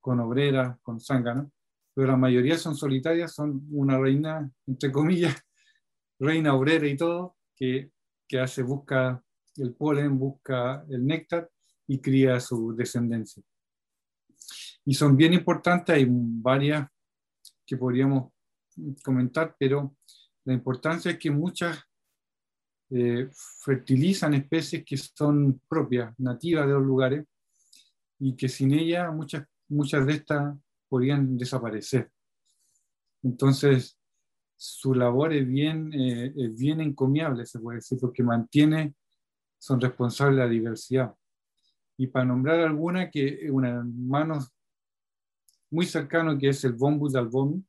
con 0.00 0.20
obrera, 0.20 0.78
con 0.82 1.00
zángano, 1.00 1.50
pero 1.94 2.08
la 2.08 2.16
mayoría 2.16 2.58
son 2.58 2.76
solitarias, 2.76 3.34
son 3.34 3.66
una 3.70 3.98
reina, 3.98 4.50
entre 4.66 4.92
comillas, 4.92 5.34
reina 6.18 6.54
obrera 6.54 6.86
y 6.86 6.96
todo, 6.96 7.36
que, 7.56 7.90
que 8.28 8.38
hace, 8.38 8.62
busca 8.62 9.24
el 9.56 9.74
polen, 9.74 10.18
busca 10.18 10.84
el 10.90 11.06
néctar 11.06 11.50
y 11.86 12.00
cría 12.00 12.38
su 12.38 12.76
descendencia. 12.76 13.42
Y 14.88 14.94
son 14.94 15.18
bien 15.18 15.34
importantes, 15.34 15.94
hay 15.94 16.06
varias 16.08 16.88
que 17.66 17.76
podríamos 17.76 18.32
comentar, 19.04 19.54
pero 19.58 19.94
la 20.46 20.54
importancia 20.54 21.10
es 21.10 21.18
que 21.18 21.30
muchas 21.30 21.78
eh, 22.88 23.28
fertilizan 23.62 24.32
especies 24.32 24.86
que 24.86 24.96
son 24.96 25.60
propias, 25.68 26.18
nativas 26.18 26.66
de 26.66 26.72
los 26.72 26.82
lugares, 26.82 27.26
y 28.18 28.34
que 28.34 28.48
sin 28.48 28.72
ellas 28.72 29.14
muchas, 29.14 29.44
muchas 29.68 30.06
de 30.06 30.14
estas 30.14 30.56
podrían 30.88 31.36
desaparecer. 31.36 32.10
Entonces, 33.22 34.00
su 34.56 34.94
labor 34.94 35.34
es 35.34 35.46
bien, 35.46 35.92
eh, 35.92 36.32
es 36.34 36.58
bien 36.58 36.80
encomiable, 36.80 37.44
se 37.44 37.58
puede 37.58 37.76
decir, 37.76 37.98
porque 38.00 38.22
mantiene, 38.22 38.94
son 39.58 39.82
responsables 39.82 40.38
de 40.38 40.44
la 40.44 40.50
diversidad. 40.50 41.14
Y 41.98 42.06
para 42.06 42.24
nombrar 42.24 42.60
alguna, 42.60 43.10
que 43.10 43.50
un 43.50 43.66
hermano 43.66 44.38
muy 45.70 45.86
cercano, 45.86 46.38
que 46.38 46.48
es 46.48 46.64
el 46.64 46.72
Bombus 46.72 47.14
albomi, 47.14 47.64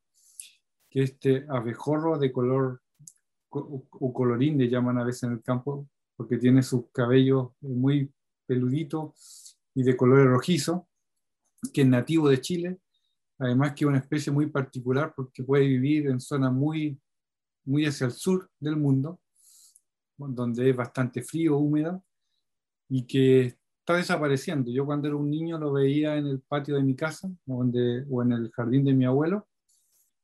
que 0.90 1.02
es 1.02 1.10
este 1.10 1.46
abejorro 1.48 2.18
de 2.18 2.32
color 2.32 2.80
o 3.52 4.12
colorín 4.12 4.58
le 4.58 4.68
llaman 4.68 4.98
a 4.98 5.04
veces 5.04 5.24
en 5.24 5.32
el 5.32 5.42
campo, 5.42 5.88
porque 6.16 6.38
tiene 6.38 6.62
sus 6.62 6.90
cabellos 6.92 7.50
muy 7.60 8.12
peluditos 8.46 9.58
y 9.74 9.82
de 9.82 9.96
color 9.96 10.26
rojizo, 10.28 10.88
que 11.72 11.82
es 11.82 11.86
nativo 11.86 12.28
de 12.28 12.40
Chile, 12.40 12.80
además 13.38 13.74
que 13.74 13.84
es 13.84 13.88
una 13.88 13.98
especie 13.98 14.32
muy 14.32 14.46
particular 14.46 15.12
porque 15.14 15.42
puede 15.42 15.66
vivir 15.66 16.08
en 16.08 16.20
zonas 16.20 16.52
muy, 16.52 17.00
muy 17.64 17.86
hacia 17.86 18.06
el 18.06 18.12
sur 18.12 18.50
del 18.58 18.76
mundo, 18.76 19.20
donde 20.16 20.70
es 20.70 20.76
bastante 20.76 21.22
frío, 21.22 21.56
húmedo, 21.56 22.04
y 22.88 23.06
que 23.06 23.56
está 23.90 23.96
desapareciendo. 23.96 24.70
Yo 24.70 24.86
cuando 24.86 25.08
era 25.08 25.16
un 25.16 25.28
niño 25.28 25.58
lo 25.58 25.72
veía 25.72 26.16
en 26.16 26.26
el 26.26 26.40
patio 26.40 26.76
de 26.76 26.82
mi 26.82 26.94
casa 26.94 27.28
donde, 27.44 28.04
o 28.08 28.22
en 28.22 28.32
el 28.32 28.50
jardín 28.52 28.84
de 28.84 28.94
mi 28.94 29.04
abuelo, 29.04 29.48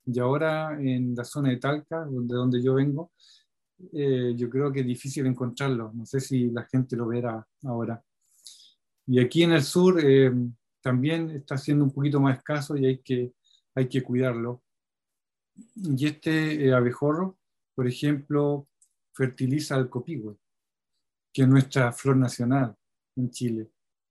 y 0.05 0.19
ahora 0.21 0.79
en 0.81 1.15
la 1.17 1.25
zona 1.25 1.51
de 1.51 1.57
Talca, 1.57 2.05
de 2.05 2.35
donde 2.35 2.63
yo 2.63 2.75
vengo, 2.75 3.11
eh, 3.93 4.35
yo 4.37 4.49
creo 4.49 4.73
que 4.73 4.81
es 4.81 4.87
difícil 4.87 5.27
encontrarlo. 5.27 5.91
No 5.93 6.07
sé 6.07 6.21
si 6.21 6.51
la 6.51 6.65
gente 6.65 6.97
lo 6.97 7.09
verá 7.09 7.45
ahora. 7.65 8.03
Y 9.07 9.21
aquí 9.21 9.43
en 9.43 9.53
el 9.53 9.63
sur 9.63 9.99
eh, 10.03 10.33
también 10.81 11.31
está 11.31 11.59
siendo 11.59 11.85
un 11.85 11.91
poquito 11.91 12.21
más 12.21 12.39
escaso 12.39 12.77
y 12.77 12.87
hay 12.87 12.99
que, 12.99 13.33
hay 13.75 13.89
que 13.89 14.03
cuidarlo. 14.03 14.63
Y 15.75 16.07
este 16.07 16.67
eh, 16.67 16.73
abejorro, 16.73 17.39
por 17.75 17.89
ejemplo, 17.89 18.69
fertiliza 19.13 19.77
el 19.77 19.89
copihue, 19.89 20.37
que 21.33 21.43
es 21.43 21.49
nuestra 21.49 21.93
flor 21.93 22.17
nacional 22.17 22.77
en 23.17 23.31
Chile. 23.31 23.71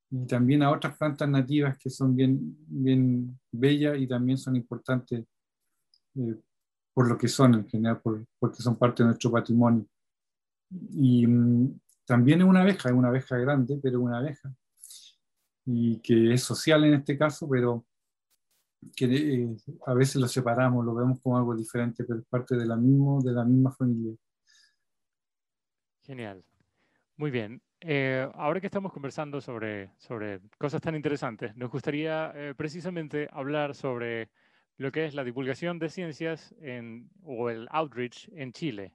Y 0.10 0.26
también 0.28 0.64
a 0.64 0.72
otras 0.72 0.98
plantas 0.98 1.28
nativas 1.30 1.78
que 1.78 1.90
son 1.90 2.16
bien, 2.16 2.56
bien 2.68 3.40
bellas 3.52 3.98
y 3.98 4.08
también 4.08 4.38
son 4.38 4.56
importantes 4.56 5.26
eh, 6.16 6.36
por 6.94 7.10
lo 7.10 7.18
que 7.18 7.28
son 7.28 7.56
en 7.56 7.68
general, 7.68 8.02
porque 8.40 8.62
son 8.62 8.78
parte 8.78 9.04
de 9.04 9.08
nuestro 9.08 9.32
patrimonio. 9.32 9.86
Y 10.92 11.28
mm, 11.28 11.80
también 12.06 12.42
es 12.42 12.48
una 12.48 12.62
abeja, 12.62 12.90
es 12.90 12.96
una 12.96 13.10
abeja 13.10 13.38
grande, 13.38 13.80
pero 13.82 14.00
una 14.00 14.20
abeja, 14.20 14.54
y 15.66 16.00
que 16.00 16.34
es 16.34 16.44
social 16.44 16.84
en 16.86 16.94
este 16.94 17.18
caso, 17.18 17.50
pero 17.50 17.86
que 18.96 19.06
eh, 19.06 19.58
a 19.88 19.94
veces 19.94 20.18
lo 20.18 20.28
separamos, 20.28 20.86
lo 20.86 20.94
vemos 20.94 21.20
como 21.22 21.38
algo 21.38 21.56
diferente, 21.56 22.04
pero 22.04 22.20
es 22.20 22.26
parte 22.28 22.56
de 22.56 22.66
la, 22.66 22.76
mismo, 22.76 23.22
de 23.22 23.32
la 23.32 23.44
misma 23.44 23.72
familia. 23.72 24.16
Genial. 26.04 26.46
Muy 27.18 27.32
bien. 27.32 27.62
Eh, 27.88 28.28
ahora 28.34 28.60
que 28.60 28.66
estamos 28.66 28.92
conversando 28.92 29.40
sobre, 29.40 29.92
sobre 29.98 30.40
cosas 30.58 30.82
tan 30.82 30.96
interesantes, 30.96 31.56
nos 31.56 31.70
gustaría 31.70 32.34
precisamente 32.58 33.28
hablar 33.32 33.76
sobre 33.76 34.30
lo 34.78 34.92
que 34.92 35.06
es 35.06 35.14
la 35.14 35.24
divulgación 35.24 35.80
de 35.80 35.90
ciencias 35.90 36.54
en, 36.60 37.10
o 37.24 37.50
el 37.50 37.68
outreach 37.72 38.30
en 38.34 38.52
Chile. 38.52 38.94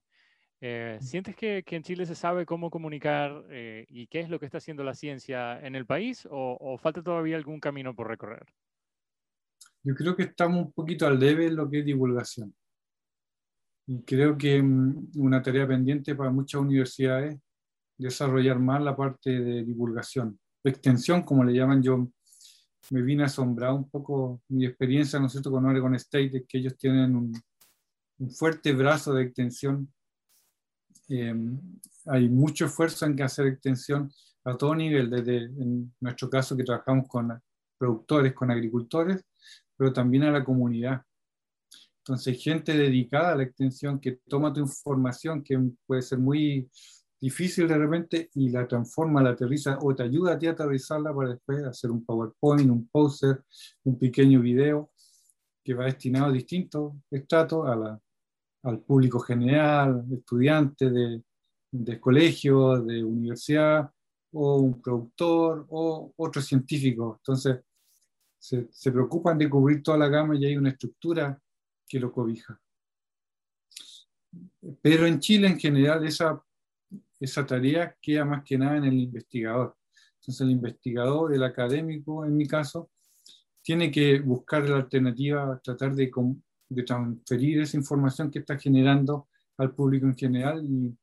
Eh, 0.62 0.98
¿Sientes 1.00 1.35
que, 1.35 1.62
que, 1.64 1.76
en 1.76 1.83
Chile 1.83 2.05
se 2.05 2.14
sabe 2.14 2.44
cómo 2.44 2.70
comunicar 2.70 3.44
eh, 3.48 3.87
y 3.88 4.07
qué 4.09 4.20
es 4.20 4.29
lo 4.29 4.38
que 4.38 4.44
está 4.44 4.59
haciendo 4.59 4.85
la 4.85 4.94
ciencia 4.94 5.59
en 5.59 5.74
el 5.74 5.87
país 5.87 6.29
o, 6.31 6.76
falta 6.76 7.03
todavía 7.03 7.37
algún 7.37 7.61
camino 7.61 7.94
por 7.94 8.09
recorrer? 8.09 8.44
Yo 9.83 9.94
creo 9.94 10.14
que 10.14 10.24
estamos 10.24 10.66
un 10.66 10.72
poquito 10.72 11.07
al 11.07 11.18
debe 11.18 11.46
en 11.46 11.57
lo 11.57 11.70
que 11.70 11.79
es 11.79 11.85
divulgación. 11.87 12.55
Y 13.87 14.03
creo 14.03 14.37
que 14.37 14.62
mm, 14.62 15.12
una 15.16 15.40
tarea 15.40 15.66
pendiente 15.66 16.14
para 16.14 16.31
muchas 16.31 16.61
universidades 16.61 17.38
desarrollar 18.00 18.58
más 18.58 18.82
la 18.82 18.96
parte 18.96 19.30
de 19.30 19.64
divulgación, 19.64 20.38
extensión, 20.64 21.22
como 21.22 21.44
le 21.44 21.54
llaman 21.54 21.82
yo, 21.82 22.10
me 22.90 23.02
vine 23.02 23.24
asombrado 23.24 23.76
un 23.76 23.88
poco 23.88 24.42
mi 24.48 24.66
experiencia, 24.66 25.18
¿no 25.18 25.26
es 25.26 25.32
cierto?, 25.32 25.50
con 25.50 25.64
Oregon 25.64 25.94
State, 25.94 26.30
de 26.30 26.44
que 26.44 26.58
ellos 26.58 26.76
tienen 26.76 27.14
un, 27.14 27.32
fuerte 28.36 28.72
brazo 28.74 29.14
de 29.14 29.22
extensión. 29.22 29.90
Eh, 31.08 31.34
hay 32.06 32.28
mucho 32.28 32.66
esfuerzo 32.66 33.06
en 33.06 33.16
que 33.16 33.22
hacer 33.22 33.46
extensión 33.46 34.12
a 34.44 34.56
todo 34.56 34.74
nivel, 34.74 35.08
desde 35.08 35.44
en 35.44 35.94
nuestro 36.00 36.28
caso 36.28 36.56
que 36.56 36.64
trabajamos 36.64 37.08
con 37.08 37.40
productores, 37.78 38.34
con 38.34 38.50
agricultores, 38.50 39.24
pero 39.76 39.92
también 39.92 40.24
a 40.24 40.30
la 40.30 40.44
comunidad. 40.44 41.02
Entonces, 41.98 42.42
gente 42.42 42.76
dedicada 42.76 43.32
a 43.32 43.36
la 43.36 43.44
extensión 43.44 44.00
que 44.00 44.20
toma 44.28 44.52
tu 44.52 44.60
información, 44.60 45.42
que 45.42 45.58
puede 45.86 46.02
ser 46.02 46.18
muy 46.18 46.68
difícil 47.20 47.68
de 47.68 47.76
repente 47.76 48.30
y 48.35 48.48
la 48.48 48.66
transforma, 48.66 49.22
la 49.22 49.30
aterriza 49.30 49.78
o 49.83 49.94
te 49.94 50.04
ayuda 50.04 50.33
a 50.33 50.38
ti 50.38 50.46
a 50.46 50.52
aterrizarla 50.52 51.14
para 51.14 51.30
después 51.30 51.62
hacer 51.64 51.90
un 51.90 52.04
PowerPoint, 52.04 52.70
un 52.70 52.88
poster, 52.88 53.44
un 53.85 53.98
pequeño 53.98 54.40
video 54.40 54.90
que 55.62 55.74
va 55.74 55.85
destinado 55.85 56.26
a 56.26 56.33
distintos 56.33 56.94
estratos, 57.11 57.68
a 57.68 57.76
la, 57.76 58.00
al 58.62 58.80
público 58.80 59.20
general, 59.20 60.04
estudiantes 60.11 60.92
de, 60.92 61.22
de 61.70 62.00
colegio, 62.00 62.80
de 62.80 63.04
universidad, 63.04 63.90
o 64.33 64.56
un 64.56 64.80
productor, 64.80 65.66
o 65.68 66.12
otro 66.16 66.40
científico. 66.40 67.16
Entonces, 67.18 67.61
se, 68.38 68.68
se, 68.70 68.90
preocupan 68.90 69.37
de 69.37 69.50
cubrir 69.50 69.83
toda 69.83 69.98
la 69.98 70.09
gama 70.09 70.35
y 70.37 70.46
hay 70.46 70.56
una 70.56 70.70
estructura 70.70 71.38
que 71.87 72.00
lo 72.00 72.11
cobija. 72.11 72.59
Pero 74.80 75.06
en 75.06 75.18
Chile 75.18 75.48
en 75.48 75.59
general 75.59 76.06
esa, 76.06 76.42
esa 77.20 77.46
tarea 77.46 77.96
queda 78.00 78.24
más 78.24 78.42
que 78.42 78.59
nada 78.59 78.78
en 78.78 78.85
el 78.85 78.98
investigador. 78.98 79.76
Entonces 80.14 80.40
el 80.40 80.50
investigador, 80.50 81.35
el 81.35 81.42
académico 81.42 82.24
en 82.24 82.37
mi 82.37 82.46
caso, 82.46 82.90
tiene 83.62 83.90
que 83.90 84.20
buscar 84.20 84.68
la 84.68 84.76
alternativa, 84.76 85.61
tratar 85.62 85.94
de, 85.94 86.11
de 86.68 86.83
transferir 86.83 87.61
esa 87.61 87.76
información 87.76 88.30
que 88.30 88.40
está 88.40 88.59
generando 88.59 89.28
al 89.59 89.74
público 89.74 90.06
en 90.06 90.16
general 90.16 90.64
y, 90.64 90.96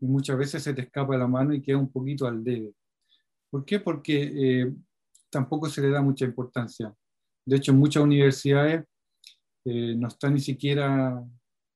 y, 0.00 0.06
muchas 0.06 0.38
veces 0.38 0.62
se 0.62 0.72
te 0.72 0.82
escapa 0.82 1.16
la 1.16 1.26
mano 1.26 1.52
y 1.52 1.60
queda 1.60 1.76
un 1.76 1.92
poquito 1.92 2.26
al 2.26 2.42
debe. 2.42 2.72
¿Por 3.50 3.64
qué? 3.64 3.80
Porque 3.80 4.32
eh, 4.34 4.74
tampoco 5.30 5.68
se 5.68 5.82
le 5.82 5.90
da 5.90 6.00
mucha 6.00 6.24
importancia. 6.24 6.94
De 7.44 7.56
hecho, 7.56 7.72
muchas 7.74 8.02
universidades 8.02 8.84
eh, 9.64 9.94
no 9.96 10.08
está 10.08 10.30
ni 10.30 10.40
siquiera 10.40 11.22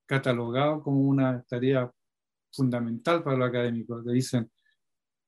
catalogado 0.07 0.83
como 0.83 1.01
una 1.01 1.43
tarea 1.43 1.91
fundamental 2.53 3.23
para 3.23 3.37
los 3.37 3.49
académicos. 3.49 4.05
Le 4.05 4.13
dicen, 4.13 4.51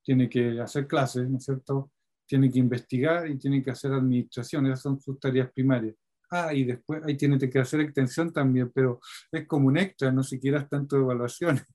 tiene 0.02 0.28
que 0.28 0.60
hacer 0.60 0.86
clases, 0.86 1.28
¿no 1.28 1.38
es 1.38 1.44
cierto? 1.44 1.90
Tiene 2.26 2.50
que 2.50 2.58
investigar 2.58 3.28
y 3.28 3.38
tiene 3.38 3.62
que 3.62 3.70
hacer 3.70 3.92
administración, 3.92 4.66
esas 4.66 4.82
son 4.82 5.00
sus 5.00 5.18
tareas 5.18 5.50
primarias. 5.52 5.96
Ah, 6.30 6.52
y 6.52 6.64
después 6.64 7.02
ahí 7.04 7.16
tiene 7.16 7.38
que 7.38 7.58
hacer 7.58 7.80
extensión 7.80 8.32
también, 8.32 8.70
pero 8.74 9.00
es 9.30 9.46
como 9.46 9.68
un 9.68 9.78
extra, 9.78 10.10
no 10.10 10.22
siquiera 10.22 10.66
tanto 10.68 10.96
de 10.96 11.02
evaluaciones. 11.02 11.64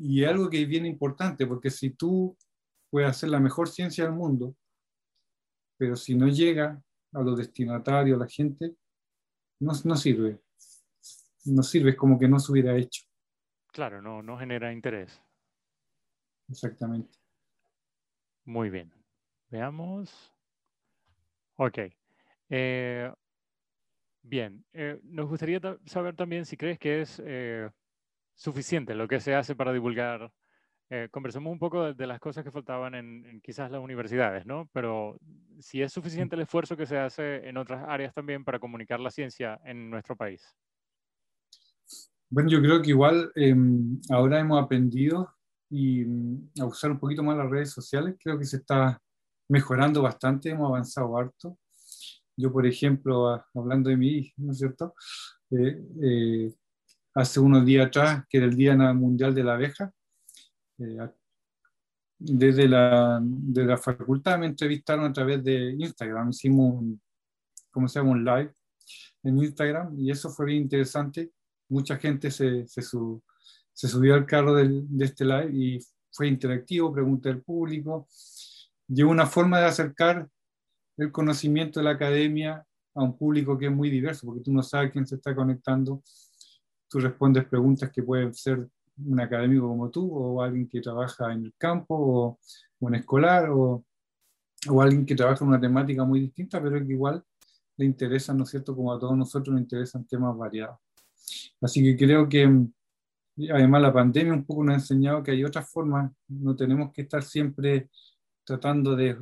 Y 0.00 0.22
algo 0.22 0.48
que 0.48 0.62
es 0.62 0.68
bien 0.68 0.86
importante, 0.86 1.44
porque 1.44 1.70
si 1.70 1.90
tú 1.90 2.36
puedes 2.88 3.10
hacer 3.10 3.30
la 3.30 3.40
mejor 3.40 3.68
ciencia 3.68 4.04
del 4.04 4.12
mundo, 4.12 4.54
pero 5.76 5.96
si 5.96 6.14
no 6.14 6.28
llega 6.28 6.80
a 7.12 7.20
los 7.20 7.36
destinatarios, 7.36 8.16
a 8.16 8.20
la 8.20 8.28
gente, 8.28 8.76
no, 9.60 9.72
no 9.84 9.96
sirve. 9.96 10.40
No 11.46 11.64
sirve, 11.64 11.90
es 11.90 11.96
como 11.96 12.16
que 12.16 12.28
no 12.28 12.38
se 12.38 12.52
hubiera 12.52 12.76
hecho. 12.76 13.07
Claro, 13.78 14.02
no, 14.02 14.24
no 14.24 14.36
genera 14.36 14.72
interés. 14.72 15.22
Exactamente. 16.48 17.16
Muy 18.44 18.70
bien. 18.70 18.92
Veamos. 19.50 20.34
Ok. 21.54 21.78
Eh, 22.50 23.12
bien. 24.22 24.64
Eh, 24.72 24.98
nos 25.04 25.28
gustaría 25.28 25.60
saber 25.86 26.16
también 26.16 26.44
si 26.44 26.56
crees 26.56 26.80
que 26.80 27.02
es 27.02 27.22
eh, 27.24 27.70
suficiente 28.34 28.96
lo 28.96 29.06
que 29.06 29.20
se 29.20 29.36
hace 29.36 29.54
para 29.54 29.72
divulgar 29.72 30.32
conversamos 31.12 31.52
un 31.52 31.58
poco 31.58 31.92
de, 31.92 32.06
las 32.06 32.18
cosas 32.18 32.42
que 32.42 32.50
faltaban 32.50 32.94
en, 32.94 33.40
quizás 33.42 33.70
las 33.70 33.82
universidades, 33.82 34.46
¿no? 34.46 34.70
Pero 34.72 35.20
si 35.60 35.82
es 35.82 35.92
suficiente 35.92 36.34
el 36.34 36.42
esfuerzo 36.42 36.78
que 36.78 36.86
se 36.86 36.98
hace 36.98 37.46
en 37.46 37.58
otras 37.58 37.86
áreas 37.86 38.12
también 38.14 38.42
para 38.42 38.58
comunicar 38.58 38.98
la 38.98 39.10
ciencia 39.10 39.60
en 39.64 39.90
nuestro 39.90 40.16
país. 40.16 40.56
Bueno, 42.30 42.50
yo 42.50 42.60
creo 42.60 42.82
que 42.82 42.90
igual 42.90 43.32
em, 43.34 44.00
ahora 44.10 44.40
hemos 44.40 44.62
aprendido 44.62 45.34
y, 45.70 46.04
mm, 46.04 46.50
a 46.60 46.66
usar 46.66 46.90
un 46.90 46.98
poquito 46.98 47.22
más 47.22 47.36
las 47.36 47.50
redes 47.50 47.70
sociales. 47.70 48.16
Creo 48.22 48.38
que 48.38 48.44
se 48.44 48.58
está 48.58 49.00
mejorando 49.48 50.02
bastante, 50.02 50.50
hemos 50.50 50.68
avanzado 50.68 51.16
harto. 51.16 51.58
Yo, 52.36 52.52
por 52.52 52.66
ejemplo, 52.66 53.42
hablando 53.54 53.90
de 53.90 53.96
mí, 53.96 54.32
¿no 54.36 54.52
es 54.52 54.58
cierto? 54.58 54.94
Eh, 55.50 55.82
eh, 56.02 56.54
hace 57.14 57.40
unos 57.40 57.64
días 57.64 57.86
atrás, 57.86 58.24
que 58.28 58.38
era 58.38 58.46
el 58.46 58.56
Día 58.56 58.76
Mundial 58.92 59.34
de 59.34 59.44
la 59.44 59.54
Abeja, 59.54 59.92
eh, 60.78 60.98
desde 62.18 62.68
la, 62.68 63.20
de 63.22 63.64
la 63.64 63.76
facultad 63.78 64.38
me 64.38 64.46
entrevistaron 64.46 65.04
a 65.06 65.12
través 65.12 65.42
de 65.42 65.72
Instagram, 65.78 66.30
hicimos 66.30 66.74
un, 66.74 67.00
¿cómo 67.70 67.88
se 67.88 68.00
llama? 68.00 68.10
Un 68.10 68.24
live 68.24 68.52
en 69.22 69.38
Instagram 69.38 69.98
y 69.98 70.10
eso 70.10 70.30
fue 70.30 70.46
bien 70.46 70.62
interesante. 70.62 71.32
Mucha 71.68 71.96
gente 71.96 72.30
se, 72.30 72.66
subió 73.74 74.14
al 74.14 74.26
carro 74.26 74.54
de 74.54 75.04
este 75.04 75.24
live 75.24 75.50
y 75.52 75.78
fue 76.10 76.28
interactivo, 76.28 76.92
pregunta 76.92 77.28
del 77.28 77.42
público. 77.42 78.08
Y 78.88 79.02
una 79.02 79.26
forma 79.26 79.60
de 79.60 79.66
acercar 79.66 80.28
el 80.96 81.12
conocimiento 81.12 81.80
de 81.80 81.84
la 81.84 81.90
academia 81.90 82.64
a 82.94 83.02
un 83.02 83.16
público 83.16 83.56
que 83.56 83.66
es 83.66 83.72
muy 83.72 83.90
diverso, 83.90 84.26
porque 84.26 84.42
tú 84.42 84.52
no 84.52 84.62
sabes 84.62 84.90
quién 84.90 85.06
se 85.06 85.16
está 85.16 85.34
conectando. 85.34 86.02
Tú 86.88 86.98
respondes 86.98 87.46
preguntas 87.46 87.90
que 87.92 88.02
pueden 88.02 88.34
ser 88.34 88.66
un 88.96 89.20
académico 89.20 89.68
como 89.68 89.90
tú, 89.90 90.10
o 90.12 90.42
alguien 90.42 90.68
que 90.68 90.80
trabaja 90.80 91.32
en 91.32 91.44
el 91.44 91.54
campo, 91.56 91.94
o 91.94 92.38
un 92.80 92.94
escolar, 92.96 93.50
o, 93.50 93.84
o 94.68 94.82
alguien 94.82 95.06
que 95.06 95.14
trabaja 95.14 95.44
en 95.44 95.50
una 95.50 95.60
temática 95.60 96.04
muy 96.04 96.20
distinta, 96.20 96.60
pero 96.60 96.84
que 96.84 96.92
igual 96.92 97.22
le 97.76 97.86
interesa, 97.86 98.34
¿no 98.34 98.42
es 98.42 98.50
cierto?, 98.50 98.74
como 98.74 98.92
a 98.92 98.98
todos 98.98 99.16
nosotros 99.16 99.54
nos 99.54 99.62
interesan 99.62 100.04
temas 100.04 100.36
variados. 100.36 100.78
Así 101.60 101.82
que 101.82 101.96
creo 101.96 102.28
que 102.28 102.48
además 103.52 103.82
la 103.82 103.92
pandemia 103.92 104.32
un 104.32 104.44
poco 104.44 104.64
nos 104.64 104.72
ha 104.74 104.78
enseñado 104.78 105.22
que 105.22 105.32
hay 105.32 105.44
otras 105.44 105.70
formas, 105.70 106.10
no 106.28 106.56
tenemos 106.56 106.92
que 106.92 107.02
estar 107.02 107.22
siempre 107.22 107.90
tratando 108.44 108.96
de 108.96 109.16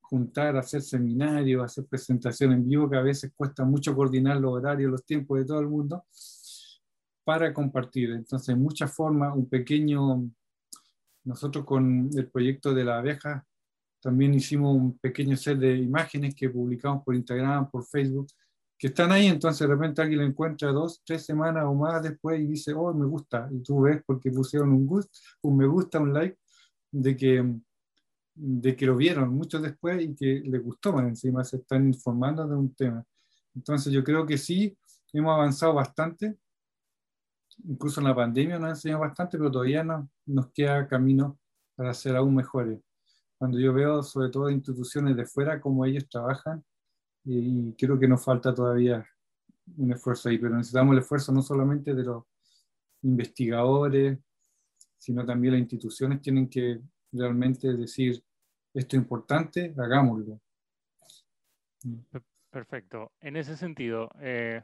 juntar, 0.00 0.56
hacer 0.56 0.80
seminarios, 0.80 1.64
hacer 1.64 1.86
presentaciones 1.86 2.58
en 2.58 2.68
vivo, 2.68 2.88
que 2.88 2.96
a 2.96 3.02
veces 3.02 3.32
cuesta 3.36 3.64
mucho 3.64 3.94
coordinar 3.94 4.38
los 4.38 4.52
horarios, 4.52 4.90
los 4.90 5.04
tiempos 5.04 5.38
de 5.38 5.44
todo 5.44 5.60
el 5.60 5.68
mundo 5.68 6.04
para 7.24 7.52
compartir. 7.52 8.12
Entonces, 8.12 8.48
en 8.48 8.62
muchas 8.62 8.90
formas, 8.90 9.36
un 9.36 9.46
pequeño, 9.50 10.30
nosotros 11.24 11.66
con 11.66 12.08
el 12.16 12.30
proyecto 12.30 12.72
de 12.72 12.84
la 12.84 12.98
abeja, 12.98 13.46
también 14.00 14.32
hicimos 14.32 14.74
un 14.74 14.96
pequeño 14.98 15.36
set 15.36 15.58
de 15.58 15.76
imágenes 15.76 16.34
que 16.34 16.48
publicamos 16.48 17.04
por 17.04 17.14
Instagram, 17.14 17.70
por 17.70 17.84
Facebook, 17.84 18.28
que 18.78 18.88
están 18.88 19.12
ahí, 19.12 19.26
entonces 19.26 19.66
de 19.66 19.74
repente 19.74 20.00
alguien 20.02 20.20
lo 20.20 20.26
encuentra 20.26 20.70
dos, 20.70 21.02
tres 21.04 21.24
semanas 21.24 21.64
o 21.66 21.74
más 21.74 22.02
después 22.02 22.40
y 22.40 22.46
dice, 22.46 22.72
oh, 22.74 22.94
me 22.94 23.06
gusta, 23.06 23.48
y 23.50 23.62
tú 23.62 23.82
ves 23.82 24.02
porque 24.06 24.30
pusieron 24.30 24.72
un, 24.72 24.86
gusto, 24.86 25.10
un 25.42 25.56
me 25.56 25.66
gusta, 25.66 25.98
un 25.98 26.12
like, 26.12 26.38
de 26.90 27.16
que, 27.16 27.56
de 28.34 28.76
que 28.76 28.86
lo 28.86 28.96
vieron 28.96 29.30
mucho 29.30 29.60
después 29.60 30.00
y 30.02 30.14
que 30.14 30.42
les 30.44 30.62
gustó 30.62 30.92
más 30.92 31.04
encima, 31.04 31.44
se 31.44 31.56
están 31.56 31.86
informando 31.86 32.46
de 32.46 32.54
un 32.54 32.74
tema. 32.74 33.04
Entonces 33.54 33.92
yo 33.92 34.04
creo 34.04 34.24
que 34.24 34.38
sí, 34.38 34.78
hemos 35.12 35.34
avanzado 35.34 35.74
bastante 35.74 36.38
incluso 37.64 38.00
en 38.00 38.06
la 38.06 38.14
pandemia 38.14 38.58
nos 38.58 38.68
ha 38.68 38.70
enseñado 38.70 39.00
bastante, 39.00 39.38
pero 39.38 39.50
todavía 39.50 39.82
no, 39.82 40.08
nos 40.26 40.52
queda 40.52 40.86
camino 40.86 41.38
para 41.74 41.94
ser 41.94 42.16
aún 42.16 42.34
mejores. 42.34 42.80
Cuando 43.36 43.58
yo 43.58 43.72
veo, 43.72 44.02
sobre 44.02 44.30
todo, 44.30 44.50
instituciones 44.50 45.16
de 45.16 45.26
fuera, 45.26 45.60
cómo 45.60 45.84
ellos 45.84 46.08
trabajan, 46.08 46.64
y, 47.30 47.74
creo 47.74 47.98
que 47.98 48.08
nos 48.08 48.24
falta 48.24 48.54
todavía 48.54 49.06
un 49.76 49.92
esfuerzo 49.92 50.28
ahí, 50.28 50.38
pero 50.38 50.56
necesitamos 50.56 50.94
el 50.94 51.00
esfuerzo 51.00 51.30
no 51.30 51.42
solamente 51.42 51.94
de 51.94 52.02
los 52.02 52.24
investigadores, 53.02 54.18
sino 54.96 55.26
también 55.26 55.54
las 55.54 55.60
instituciones 55.60 56.22
tienen 56.22 56.48
que 56.48 56.80
realmente 57.12 57.72
decir, 57.74 58.22
esto 58.72 58.96
es 58.96 59.02
importante, 59.02 59.74
hagámoslo. 59.76 60.40
Perfecto. 62.50 63.12
En 63.20 63.36
ese 63.36 63.56
sentido, 63.56 64.10
eh, 64.20 64.62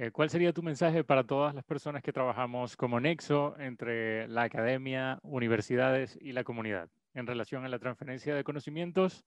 eh, 0.00 0.12
¿Cuál 0.12 0.30
sería 0.30 0.52
tu 0.52 0.62
mensaje 0.62 1.02
para 1.02 1.24
todas 1.24 1.52
las 1.56 1.64
personas 1.64 2.04
que 2.04 2.12
trabajamos 2.12 2.76
como 2.76 3.00
nexo 3.00 3.58
entre 3.58 4.28
la 4.28 4.44
academia, 4.44 5.18
universidades 5.22 6.16
y 6.20 6.30
la 6.30 6.44
comunidad 6.44 6.88
en 7.14 7.26
relación 7.26 7.64
a 7.64 7.68
la 7.68 7.80
transferencia 7.80 8.36
de 8.36 8.44
conocimientos 8.44 9.24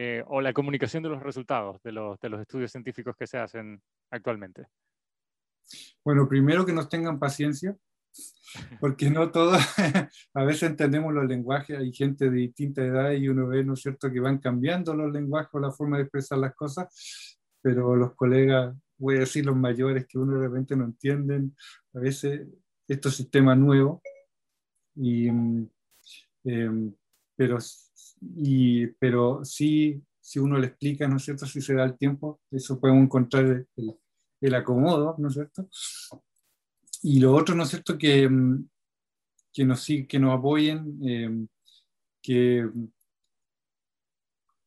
eh, 0.00 0.22
o 0.28 0.40
la 0.40 0.52
comunicación 0.52 1.02
de 1.02 1.08
los 1.08 1.20
resultados 1.20 1.82
de 1.82 1.90
los, 1.90 2.20
de 2.20 2.28
los 2.28 2.40
estudios 2.40 2.70
científicos 2.70 3.16
que 3.16 3.26
se 3.26 3.36
hacen 3.36 3.82
actualmente? 4.12 4.68
Bueno, 6.04 6.28
primero 6.28 6.64
que 6.64 6.72
nos 6.72 6.88
tengan 6.88 7.18
paciencia, 7.18 7.76
porque 8.80 9.10
no 9.10 9.32
todos, 9.32 9.60
a 10.34 10.44
veces 10.44 10.70
entendemos 10.70 11.12
los 11.12 11.26
lenguajes, 11.26 11.76
hay 11.76 11.92
gente 11.92 12.30
de 12.30 12.36
distinta 12.36 12.84
edad 12.84 13.10
y 13.10 13.28
uno 13.28 13.48
ve, 13.48 13.64
¿no 13.64 13.74
es 13.74 13.80
cierto?, 13.80 14.08
que 14.08 14.20
van 14.20 14.38
cambiando 14.38 14.94
los 14.94 15.12
lenguajes 15.12 15.50
o 15.52 15.58
la 15.58 15.72
forma 15.72 15.96
de 15.96 16.04
expresar 16.04 16.38
las 16.38 16.54
cosas, 16.54 17.40
pero 17.60 17.96
los 17.96 18.14
colegas 18.14 18.76
voy 18.98 19.16
a 19.16 19.20
decir 19.20 19.44
los 19.44 19.56
mayores 19.56 20.06
que 20.06 20.18
uno 20.18 20.38
de 20.38 20.46
repente 20.46 20.76
no 20.76 20.84
entienden 20.84 21.56
a 21.92 21.98
veces 21.98 22.46
estos 22.86 23.16
sistemas 23.16 23.58
nuevos, 23.58 24.00
y, 24.94 25.26
em, 25.26 25.68
pero, 27.34 27.58
y, 28.20 28.86
pero 28.98 29.44
sí, 29.44 30.02
si 30.20 30.38
uno 30.38 30.58
le 30.58 30.68
explica, 30.68 31.08
¿no 31.08 31.16
es 31.16 31.24
cierto?, 31.24 31.46
si 31.46 31.60
se 31.60 31.74
da 31.74 31.84
el 31.84 31.96
tiempo, 31.96 32.40
eso 32.50 32.78
podemos 32.80 33.04
encontrar 33.04 33.44
el, 33.76 33.96
el 34.40 34.54
acomodo, 34.54 35.14
¿no 35.18 35.28
es 35.28 35.34
cierto? 35.34 35.68
Y 37.02 37.20
lo 37.20 37.34
otro, 37.34 37.54
¿no 37.54 37.62
es 37.62 37.70
cierto?, 37.70 37.96
que, 37.96 38.28
mm, 38.28 38.68
que, 39.52 39.64
nos, 39.64 39.86
que 39.86 40.18
nos 40.18 40.38
apoyen, 40.38 40.98
em, 41.02 41.48
que 42.22 42.68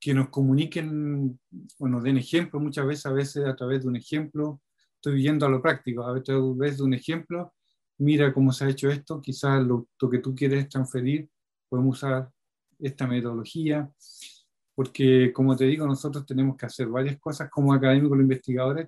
que 0.02 0.16
nos 0.16 0.30
comuniquen 0.30 1.40
o 1.78 1.88
nos 1.88 2.02
den 2.02 2.18
ejemplo 2.18 2.60
muchas 2.60 2.88
veces, 2.88 3.06
a 3.06 3.14
veces 3.14 3.46
a 3.46 3.56
través 3.56 3.84
de 3.84 3.88
un 3.88 3.96
ejemplo. 3.96 4.60
Estoy 4.96 5.16
viendo 5.18 5.46
a 5.46 5.50
lo 5.50 5.62
práctico, 5.62 6.04
a 6.04 6.22
través 6.24 6.78
de 6.78 6.84
un 6.84 6.96
ejemplo, 6.96 7.54
mira 8.00 8.34
cómo 8.34 8.52
se 8.52 8.66
ha 8.66 8.70
hecho 8.70 8.90
esto, 8.90 9.22
quizás 9.22 9.64
lo, 9.64 9.88
que 10.10 10.18
tú 10.18 10.34
quieres 10.34 10.68
transferir, 10.70 11.30
podemos 11.70 11.98
usar 11.98 12.32
esta 12.82 13.08
metodología. 13.08 13.90
porque 14.76 15.32
como 15.34 15.56
te 15.56 15.66
digo, 15.66 15.86
nosotros 15.86 16.26
tenemos 16.26 16.58
que 16.58 16.66
hacer 16.66 16.88
varias 16.88 17.20
cosas 17.20 17.50
como 17.50 17.74
académicos 17.74 18.18
o 18.18 18.22
investigadores, 18.22 18.88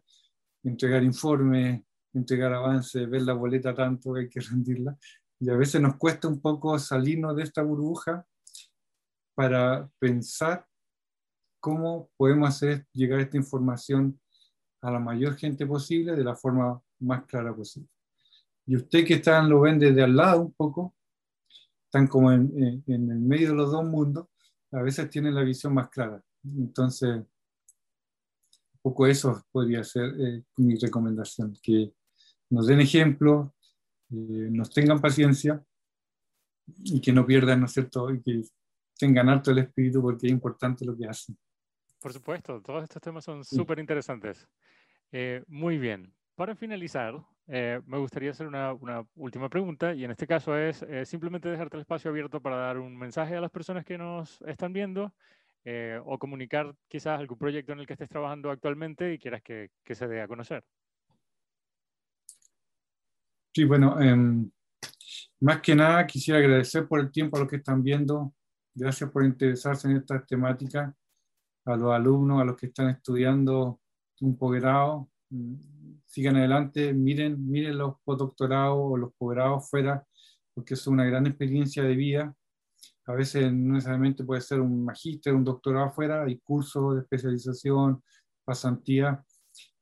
entregar 0.63 1.03
informes, 1.03 1.81
entregar 2.13 2.53
avances, 2.53 3.09
ver 3.09 3.23
la 3.23 3.33
boleta 3.33 3.75
tanto 3.75 4.13
que 4.13 4.21
hay 4.21 4.29
que 4.29 4.39
rendirla, 4.51 4.97
y 5.39 5.49
a 5.49 5.55
veces 5.55 5.81
nos 5.81 5.97
cuesta 5.97 6.27
un 6.27 6.39
poco 6.39 6.79
salirnos 6.79 7.35
de 7.35 7.43
esta 7.43 7.61
burbuja 7.63 8.25
para 9.35 9.89
pensar 9.99 10.65
cómo 11.59 12.09
podemos 12.17 12.49
hacer 12.49 12.85
llegar 12.93 13.19
esta 13.19 13.37
información 13.37 14.19
a 14.81 14.91
la 14.91 14.99
mayor 14.99 15.35
gente 15.35 15.65
posible 15.65 16.15
de 16.15 16.23
la 16.23 16.35
forma 16.35 16.81
más 16.99 17.25
clara 17.25 17.55
posible. 17.55 17.89
Y 18.65 18.75
usted 18.75 19.05
que 19.05 19.15
están, 19.15 19.49
lo 19.49 19.61
ven 19.61 19.79
desde 19.79 20.03
al 20.03 20.15
lado 20.15 20.41
un 20.41 20.53
poco, 20.53 20.95
están 21.93 22.07
como 22.07 22.31
en, 22.31 22.83
en, 22.87 23.11
el 23.11 23.19
medio 23.19 23.49
de 23.49 23.55
los 23.55 23.71
dos 23.71 23.85
mundos, 23.85 24.27
a 24.71 24.81
veces 24.81 25.11
tienen 25.11 25.35
la 25.35 25.43
visión 25.43 25.75
más 25.75 25.89
clara. 25.89 26.19
Entonces, 26.43 27.17
un 27.17 27.27
poco 28.81 29.05
eso 29.05 29.45
podría 29.51 29.83
ser 29.83 30.11
eh, 30.19 30.43
mi 30.57 30.75
recomendación, 30.75 31.55
que 31.61 31.93
nos 32.49 32.65
den 32.65 32.81
ejemplo, 32.81 33.53
eh, 34.09 34.49
nos 34.49 34.71
tengan 34.71 34.99
paciencia 34.99 35.63
y 36.83 36.99
que 36.99 37.13
no 37.13 37.27
pierdan, 37.27 37.59
¿no 37.59 37.67
es 37.67 37.73
cierto?, 37.73 38.09
y 38.09 38.23
que 38.23 38.41
tengan 38.97 39.29
alto 39.29 39.51
el 39.51 39.59
espíritu 39.59 40.01
porque 40.01 40.25
es 40.25 40.33
importante 40.33 40.85
lo 40.85 40.97
que 40.97 41.05
hacen. 41.05 41.37
Por 41.99 42.11
supuesto, 42.11 42.59
todos 42.59 42.81
estos 42.81 43.03
temas 43.03 43.23
son 43.23 43.45
súper 43.45 43.77
interesantes. 43.77 44.47
Eh, 45.11 45.43
muy 45.45 45.77
bien. 45.77 46.11
Para 46.33 46.55
finalizar, 46.55 47.23
eh, 47.47 47.81
me 47.85 47.97
gustaría 47.97 48.31
hacer 48.31 48.47
una, 48.47 48.73
una, 48.73 49.05
última 49.15 49.49
pregunta 49.49 49.93
y 49.93 50.03
en 50.03 50.11
este 50.11 50.27
caso 50.27 50.57
es 50.57 50.81
eh, 50.83 51.05
simplemente 51.05 51.49
dejarte 51.49 51.77
el 51.77 51.81
espacio 51.81 52.11
abierto 52.11 52.41
para 52.41 52.57
dar 52.57 52.77
un 52.77 52.97
mensaje 52.97 53.35
a 53.35 53.41
las 53.41 53.51
personas 53.51 53.85
que 53.85 53.97
nos 53.97 54.41
están 54.43 54.73
viendo 54.73 55.13
o 56.05 56.19
comunicar 56.19 56.75
quizás 56.89 57.17
algún 57.17 57.37
proyecto 57.37 57.71
en 57.71 57.79
el 57.79 57.87
que 57.87 57.93
estés 57.93 58.09
trabajando 58.09 58.51
actualmente 58.51 59.13
y 59.13 59.17
quieras 59.17 59.41
que, 59.41 59.69
que 59.81 59.95
se 59.95 60.09
dé 60.09 60.21
a 60.21 60.27
conocer. 60.27 60.61
Sí, 63.55 63.65
bueno, 63.65 64.01
em, 64.01 64.49
más 65.41 65.61
que 65.61 65.75
nada 65.75 66.07
quisiera 66.07 66.39
agradecer 66.39 66.87
por 66.87 66.99
el 66.99 67.11
tiempo 67.11 67.37
a 67.37 67.41
los 67.41 67.49
que 67.49 67.57
están 67.57 67.83
viendo. 67.83 68.33
Gracias 68.73 69.11
por 69.11 69.23
interesarse 69.23 69.87
en 69.87 69.97
esta 69.97 70.25
temática 70.25 70.95
a 71.65 71.75
los 71.75 71.93
alumnos, 71.93 72.41
a 72.41 72.45
los 72.45 72.57
que 72.57 72.67
están 72.67 72.89
estudiando 72.89 73.79
un 74.21 74.37
posgrado, 74.37 75.09
mm, 75.29 75.53
sigan 76.13 76.35
adelante, 76.35 76.93
miren, 76.93 77.49
miren 77.49 77.77
los 77.79 77.95
postdoctorados 78.03 78.77
o 78.79 78.97
los 78.97 79.13
posgrados 79.15 79.67
fuera, 79.67 80.05
porque 80.53 80.75
es 80.75 80.85
una 80.85 81.05
gran 81.05 81.25
experiencia 81.25 81.83
de 81.83 81.95
vida. 81.95 82.35
A 83.07 83.13
veces 83.13 83.51
no 83.51 83.73
necesariamente 83.73 84.23
puede 84.23 84.41
ser 84.41 84.61
un 84.61 84.85
magíster, 84.85 85.33
un 85.33 85.43
doctorado 85.43 85.87
afuera, 85.87 86.23
hay 86.23 86.37
cursos 86.39 86.95
de 86.95 87.01
especialización, 87.01 88.03
pasantía. 88.45 89.23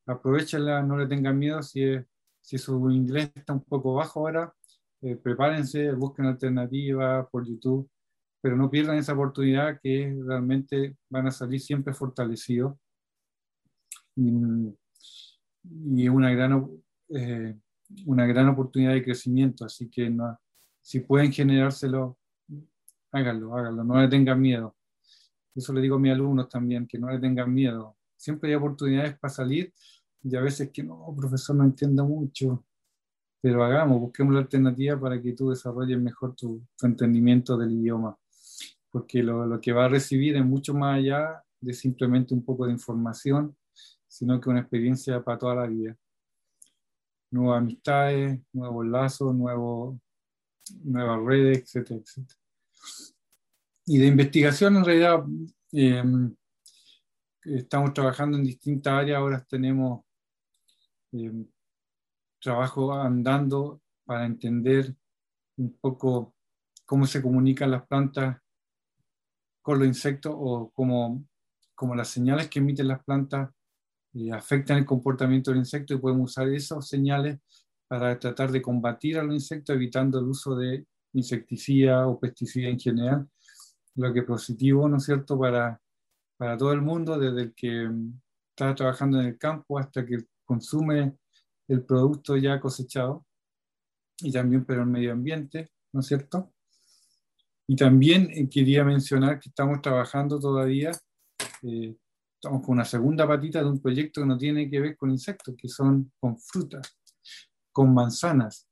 Aprovechenla, 0.05 0.81
no 0.83 0.97
le 0.97 1.07
tengan 1.07 1.37
miedo 1.37 1.61
si, 1.61 1.81
si 2.41 2.57
su 2.57 2.89
inglés 2.91 3.31
está 3.35 3.53
un 3.53 3.63
poco 3.65 3.95
bajo 3.95 4.21
ahora, 4.21 4.53
eh, 5.01 5.17
prepárense, 5.17 5.91
busquen 5.93 6.27
alternativas 6.27 7.27
por 7.29 7.45
YouTube 7.45 7.89
pero 8.41 8.57
no 8.57 8.69
pierdan 8.69 8.97
esa 8.97 9.13
oportunidad 9.13 9.79
que 9.81 10.17
realmente 10.25 10.97
van 11.09 11.27
a 11.27 11.31
salir 11.31 11.61
siempre 11.61 11.93
fortalecidos. 11.93 12.75
Y, 14.15 14.31
y 15.63 16.08
una 16.08 16.32
gran, 16.32 16.67
eh, 17.10 17.56
una 18.06 18.26
gran 18.26 18.50
oportunidad 18.50 18.93
de 18.93 19.04
crecimiento, 19.04 19.65
así 19.65 19.89
que 19.89 20.10
no, 20.10 20.39
si 20.82 21.02
pueden 21.02 21.32
generárselo, 21.32 22.17
háganlo, 23.12 23.56
háganlo, 23.56 23.84
no 23.84 24.02
le 24.02 24.08
tengan 24.08 24.39
miedo. 24.41 24.76
Eso 25.54 25.74
le 25.74 25.82
digo 25.82 25.97
a 25.97 26.00
mis 26.00 26.13
alumnos 26.13 26.47
también, 26.50 26.88
que 26.88 26.97
no 26.97 27.10
le 27.10 27.19
tengan 27.19 27.54
miedo. 27.54 27.97
Siempre 28.15 28.50
hay 28.50 28.56
oportunidades 28.56 29.17
para 29.19 29.34
salir 29.34 29.74
y 30.24 30.36
a 30.36 30.41
veces 30.41 30.69
que 30.71 30.84
no, 30.84 31.13
profesor, 31.17 31.56
no 31.56 31.63
entiendo 31.63 32.06
mucho, 32.06 32.65
pero 33.41 33.63
hagamos, 33.63 34.00
busquemos 34.00 34.34
la 34.34 34.41
alternativa 34.41 35.00
para 35.00 35.21
que 35.21 35.34
tú 35.34 35.50
desarrolles 35.50 36.00
mejor 36.00 36.36
tu 36.36 36.62
entendimiento 36.82 37.58
del 37.58 37.71
idioma 37.71 38.17
porque 38.91 39.24
lo, 39.24 39.45
lo, 39.45 39.60
que 39.60 39.71
va 39.71 39.86
a 39.86 39.89
recibir 39.89 40.36
es 40.36 40.45
mucho 40.45 40.74
más 40.74 40.97
allá 40.97 41.43
de 41.60 41.74
simplemente 41.74 42.34
un 42.34 42.43
poco 42.43 42.65
de 42.65 42.74
información, 42.74 43.56
sino 44.12 44.41
que 44.41 44.50
una 44.50 44.60
experiencia 44.60 45.24
para 45.24 45.39
toda 45.39 45.56
la 45.56 45.67
vida. 45.67 45.97
Nuevas 47.32 47.60
amistades, 47.60 48.41
nuevos 48.52 48.86
lazos, 48.86 49.34
nuevos, 49.34 49.97
nuevas 50.84 51.24
redes, 51.24 51.60
etcétera, 51.60 52.02
etcétera. 52.02 52.39
Y 53.86 54.00
de 54.00 54.08
investigación, 54.08 54.76
en 54.76 54.84
realidad, 54.84 55.24
em, 55.71 56.36
estamos 57.45 57.93
trabajando 57.93 58.38
en 58.38 58.43
distintas 58.43 58.93
áreas, 58.93 59.17
ahora 59.17 59.45
tenemos 59.50 60.04
eh, 61.13 61.45
trabajo 62.41 62.93
andando 62.93 63.82
para 64.04 64.26
entender 64.26 64.93
un 65.56 65.74
poco 65.80 66.36
cómo 66.86 67.06
se 67.08 67.21
comunican 67.21 67.71
las 67.71 67.88
plantas 67.88 68.41
con 69.62 69.80
los 69.80 69.88
insectos 69.88 70.34
o 70.36 70.69
como, 70.71 71.26
como 71.76 71.95
las 71.95 72.10
señales 72.10 72.50
que 72.50 72.60
emiten 72.60 72.89
las 72.89 73.02
plantas 73.06 73.50
afectan 74.32 74.78
el 74.78 74.86
comportamiento 74.86 75.52
del 75.52 75.60
insecto 75.60 75.93
y 75.93 76.00
podemos 76.00 76.32
usar 76.32 76.47
esas 76.50 76.88
señales 76.88 77.39
para 77.88 78.17
tratar 78.19 78.52
de 78.52 78.62
combatir 78.62 79.17
a 79.17 79.24
los 79.24 79.34
insectos 79.34 79.76
evitando 79.76 80.19
el 80.19 80.26
uso 80.26 80.56
de 80.56 80.86
insecticida 81.13 82.08
o 82.08 82.19
pesticida 82.19 82.69
en 82.69 82.80
general, 82.80 83.28
lo 83.95 84.13
que 84.13 84.19
es 84.19 84.26
positivo, 84.26 84.88
¿no 84.88 84.97
es 84.97 85.04
cierto?, 85.04 85.38
para, 85.38 85.82
para 86.38 86.58
todo 86.58 86.74
el 86.74 86.82
mundo, 86.82 87.19
desde 87.19 87.41
el 87.41 87.54
que 87.54 87.88
mm, 87.88 88.19
está 88.50 88.76
trabajando 88.76 89.19
en 89.19 89.28
el 89.28 89.38
campo 89.38 89.78
hasta 89.78 90.06
que 90.06 90.17
consume 90.45 91.17
el 91.67 91.84
producto 91.84 92.38
ya 92.38 92.60
cosechado 92.60 93.26
y 94.19 94.32
también 94.32 94.65
para 94.65 94.82
el 94.82 94.88
medio 94.88 95.13
ambiente, 95.13 95.71
¿no 95.93 96.02
es 96.02 96.08
cierto? 96.08 96.54
Y 97.67 97.76
también 97.76 98.30
eh, 98.32 98.50
quería 98.50 98.84
mencionar 98.84 99.39
que 99.39 99.50
estamos 99.50 99.82
trabajando 99.82 100.39
todavía, 100.39 100.91
eh, 101.63 101.95
estamos 102.41 102.65
con 102.65 102.73
una 102.73 102.86
segunda 102.86 103.27
patita 103.27 103.60
de 103.60 103.69
un 103.69 103.80
proyecto 103.80 104.21
que 104.21 104.27
no 104.27 104.36
tiene 104.36 104.67
que 104.67 104.80
ver 104.80 104.97
con 104.97 105.12
insectos, 105.12 105.54
que 105.56 105.67
son 105.67 106.12
con 106.19 106.39
frutas, 106.39 106.97
con 107.71 107.93
manzanas. 107.93 108.67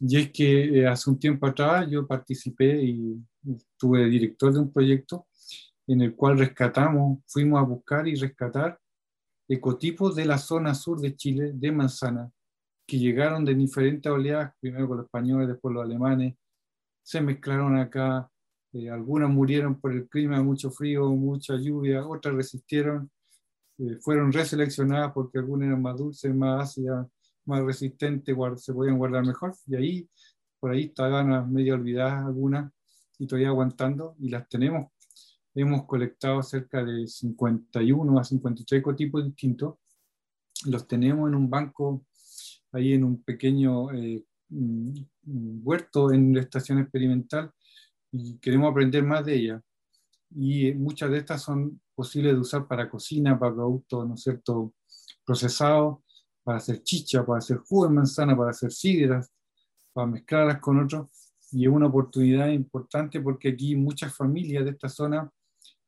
Y 0.00 0.16
es 0.16 0.32
que 0.32 0.80
eh, 0.80 0.86
hace 0.88 1.08
un 1.08 1.16
tiempo 1.16 1.46
atrás 1.46 1.86
yo 1.88 2.08
participé 2.08 2.82
y 2.82 3.16
estuve 3.48 4.06
director 4.06 4.52
de 4.52 4.58
un 4.58 4.72
proyecto 4.72 5.28
en 5.86 6.02
el 6.02 6.16
cual 6.16 6.38
rescatamos, 6.38 7.20
fuimos 7.28 7.60
a 7.60 7.62
buscar 7.62 8.08
y 8.08 8.16
rescatar 8.16 8.80
ecotipos 9.48 10.16
de 10.16 10.24
la 10.24 10.36
zona 10.36 10.74
sur 10.74 11.00
de 11.00 11.14
Chile 11.14 11.52
de 11.54 11.70
manzana, 11.70 12.28
que 12.84 12.98
llegaron 12.98 13.44
de 13.44 13.54
diferentes 13.54 14.10
oleadas, 14.10 14.54
primero 14.60 14.88
con 14.88 14.96
los 14.96 15.06
españoles, 15.06 15.46
después 15.46 15.72
los 15.72 15.84
alemanes, 15.84 16.34
se 17.04 17.20
mezclaron 17.20 17.78
acá, 17.78 18.28
eh, 18.72 18.90
algunas 18.90 19.30
murieron 19.30 19.80
por 19.80 19.92
el 19.92 20.08
clima, 20.08 20.42
mucho 20.42 20.70
frío, 20.70 21.08
mucha 21.10 21.56
lluvia, 21.56 22.06
otras 22.06 22.34
resistieron, 22.34 23.10
eh, 23.78 23.96
fueron 24.00 24.32
reseleccionadas 24.32 25.12
porque 25.12 25.38
algunas 25.38 25.68
eran 25.68 25.80
más 25.82 25.96
dulces, 25.96 26.34
más 26.34 26.64
ácidas, 26.64 27.06
más 27.46 27.62
resistentes, 27.62 28.36
se 28.56 28.74
podían 28.74 28.98
guardar 28.98 29.24
mejor, 29.24 29.54
y 29.66 29.76
ahí, 29.76 30.10
por 30.60 30.72
ahí 30.72 30.84
estaban 30.84 31.50
medio 31.52 31.74
olvidadas 31.74 32.26
algunas 32.26 32.70
y 33.18 33.26
todavía 33.26 33.48
aguantando, 33.48 34.16
y 34.18 34.28
las 34.28 34.48
tenemos. 34.48 34.90
Hemos 35.54 35.86
colectado 35.86 36.42
cerca 36.42 36.84
de 36.84 37.06
51 37.06 38.18
a 38.18 38.24
53 38.24 38.80
ecotipos 38.80 39.24
distintos, 39.24 39.76
los 40.66 40.86
tenemos 40.86 41.28
en 41.28 41.36
un 41.36 41.48
banco 41.48 42.04
ahí 42.72 42.92
en 42.92 43.04
un 43.04 43.22
pequeño 43.22 43.92
eh, 43.92 44.24
huerto 44.50 46.12
en 46.12 46.34
la 46.34 46.40
estación 46.40 46.80
experimental 46.80 47.52
y 48.12 48.38
queremos 48.38 48.70
aprender 48.70 49.02
más 49.02 49.24
de 49.24 49.34
ella. 49.34 49.62
Y 50.30 50.72
muchas 50.74 51.10
de 51.10 51.18
estas 51.18 51.42
son 51.42 51.80
posibles 51.94 52.34
de 52.34 52.40
usar 52.40 52.66
para 52.66 52.88
cocina, 52.88 53.38
para 53.38 53.54
productos, 53.54 54.06
¿no 54.06 54.14
es 54.14 54.22
cierto?, 54.22 54.74
procesados, 55.24 55.98
para 56.42 56.58
hacer 56.58 56.82
chicha, 56.82 57.24
para 57.26 57.38
hacer 57.38 57.58
jugo 57.58 57.86
de 57.86 57.94
manzana, 57.94 58.36
para 58.36 58.50
hacer 58.50 58.72
sidras, 58.72 59.30
para 59.92 60.06
mezclarlas 60.06 60.60
con 60.60 60.82
otros. 60.82 61.08
Y 61.52 61.64
es 61.64 61.70
una 61.70 61.86
oportunidad 61.86 62.48
importante 62.48 63.20
porque 63.20 63.50
aquí 63.50 63.76
muchas 63.76 64.14
familias 64.14 64.64
de 64.64 64.70
esta 64.70 64.88
zona 64.88 65.30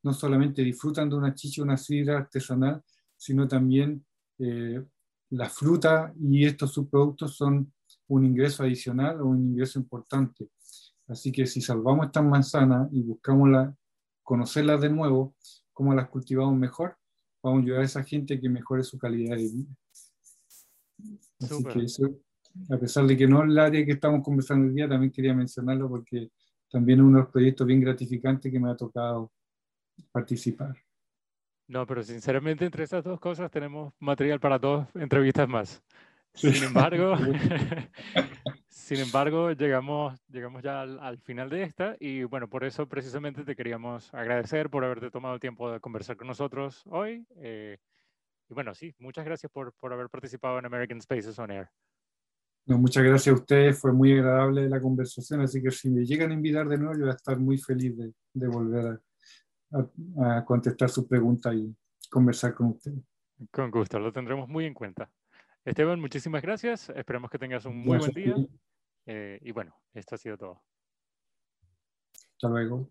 no 0.03 0.13
solamente 0.13 0.63
disfrutan 0.63 1.09
de 1.09 1.15
una 1.15 1.33
chicha, 1.33 1.63
una 1.63 1.77
sidra 1.77 2.17
artesanal, 2.17 2.83
sino 3.15 3.47
también 3.47 4.05
eh, 4.39 4.83
la 5.31 5.49
fruta 5.49 6.13
y 6.19 6.45
estos 6.45 6.73
subproductos 6.73 7.35
son 7.35 7.71
un 8.07 8.25
ingreso 8.25 8.63
adicional 8.63 9.21
o 9.21 9.27
un 9.27 9.51
ingreso 9.51 9.79
importante. 9.79 10.49
Así 11.11 11.31
que 11.31 11.45
si 11.45 11.59
salvamos 11.59 12.05
estas 12.05 12.23
manzanas 12.23 12.87
y 12.93 13.01
buscamos 13.01 13.49
la, 13.49 13.75
conocerlas 14.23 14.79
de 14.79 14.89
nuevo, 14.89 15.35
cómo 15.73 15.93
las 15.93 16.07
cultivamos 16.07 16.57
mejor, 16.57 16.95
vamos 17.43 17.59
a 17.59 17.63
ayudar 17.63 17.81
a 17.81 17.85
esa 17.85 18.03
gente 18.03 18.35
a 18.35 18.39
que 18.39 18.47
mejore 18.47 18.83
su 18.83 18.97
calidad 18.97 19.35
de 19.35 19.43
vida. 19.43 19.75
Así 21.41 21.63
que 21.65 21.79
eso, 21.79 22.09
a 22.69 22.77
pesar 22.77 23.05
de 23.05 23.17
que 23.17 23.27
no 23.27 23.43
es 23.43 23.49
el 23.49 23.59
área 23.59 23.85
que 23.85 23.91
estamos 23.91 24.23
conversando 24.23 24.67
hoy 24.67 24.73
día, 24.73 24.87
también 24.87 25.11
quería 25.11 25.33
mencionarlo 25.33 25.89
porque 25.89 26.31
también 26.69 26.99
es 26.99 27.03
uno 27.03 27.17
de 27.17 27.23
los 27.23 27.31
proyectos 27.31 27.67
bien 27.67 27.81
gratificantes 27.81 28.49
que 28.49 28.59
me 28.59 28.71
ha 28.71 28.77
tocado 28.77 29.33
participar. 30.13 30.77
No, 31.67 31.85
pero 31.85 32.03
sinceramente 32.03 32.63
entre 32.63 32.85
esas 32.85 33.03
dos 33.03 33.19
cosas 33.19 33.51
tenemos 33.51 33.93
material 33.99 34.39
para 34.39 34.57
dos 34.57 34.87
entrevistas 34.95 35.49
más. 35.49 35.83
Sin 36.33 36.63
embargo, 36.63 37.15
sin 38.71 38.99
embargo 38.99 39.51
llegamos, 39.51 40.19
llegamos 40.29 40.63
ya 40.63 40.81
al, 40.81 41.17
final 41.19 41.49
de 41.49 41.63
esta 41.63 41.97
y 41.99 42.23
bueno, 42.23 42.47
por 42.47 42.63
eso 42.63 42.87
precisamente 42.87 43.43
te 43.43 43.55
queríamos 43.55 44.13
agradecer 44.13 44.69
por 44.69 44.85
haberte 44.85 45.11
tomado 45.11 45.35
el 45.35 45.41
tiempo 45.41 45.69
de 45.69 45.79
conversar 45.79 46.15
con 46.15 46.27
nosotros 46.27 46.81
hoy. 46.87 47.25
Eh, 47.35 47.77
y 48.49 48.53
bueno, 48.53 48.73
sí, 48.73 48.95
muchas 48.97 49.25
gracias 49.25 49.51
por, 49.51 49.73
por 49.73 49.91
haber 49.91 50.09
participado 50.09 50.57
en 50.57 50.65
American 50.65 51.01
Spaces 51.01 51.37
on 51.37 51.51
Air. 51.51 51.69
No, 52.65 52.77
muchas 52.77 53.03
gracias 53.03 53.35
a 53.35 53.39
ustedes, 53.39 53.77
fue 53.77 53.91
muy 53.91 54.13
agradable 54.13 54.69
la 54.69 54.79
conversación, 54.79 55.41
así 55.41 55.61
que 55.61 55.71
si 55.71 55.89
me 55.89 56.05
llegan 56.05 56.31
a 56.31 56.33
invitar 56.33 56.67
de 56.69 56.77
nuevo, 56.77 56.93
yo 56.93 57.01
voy 57.01 57.09
a 57.09 57.15
estar 57.15 57.37
muy 57.37 57.57
feliz 57.57 57.97
de, 57.97 58.13
de 58.33 58.47
volver 58.47 59.01
a, 59.73 60.37
a, 60.37 60.45
contestar 60.45 60.89
su 60.89 61.07
pregunta 61.07 61.53
y 61.53 61.75
conversar 62.09 62.53
con 62.53 62.67
ustedes. 62.67 63.03
Con 63.51 63.71
gusto, 63.71 63.99
lo 63.99 64.13
tendremos 64.13 64.47
muy 64.47 64.65
en 64.65 64.73
cuenta. 64.73 65.09
Esteban, 65.63 65.99
muchísimas 65.99 66.41
gracias, 66.41 66.89
esperamos 66.89 67.29
que 67.29 67.37
tengas 67.37 67.65
un 67.65 67.77
muy 67.77 67.97
buen 67.97 68.11
día. 68.11 68.35
Eh, 69.05 69.39
y 69.41 69.51
bueno, 69.51 69.75
esto 69.93 70.15
ha 70.15 70.17
sido 70.17 70.37
todo. 70.37 70.63
Hasta 72.33 72.49
luego. 72.49 72.89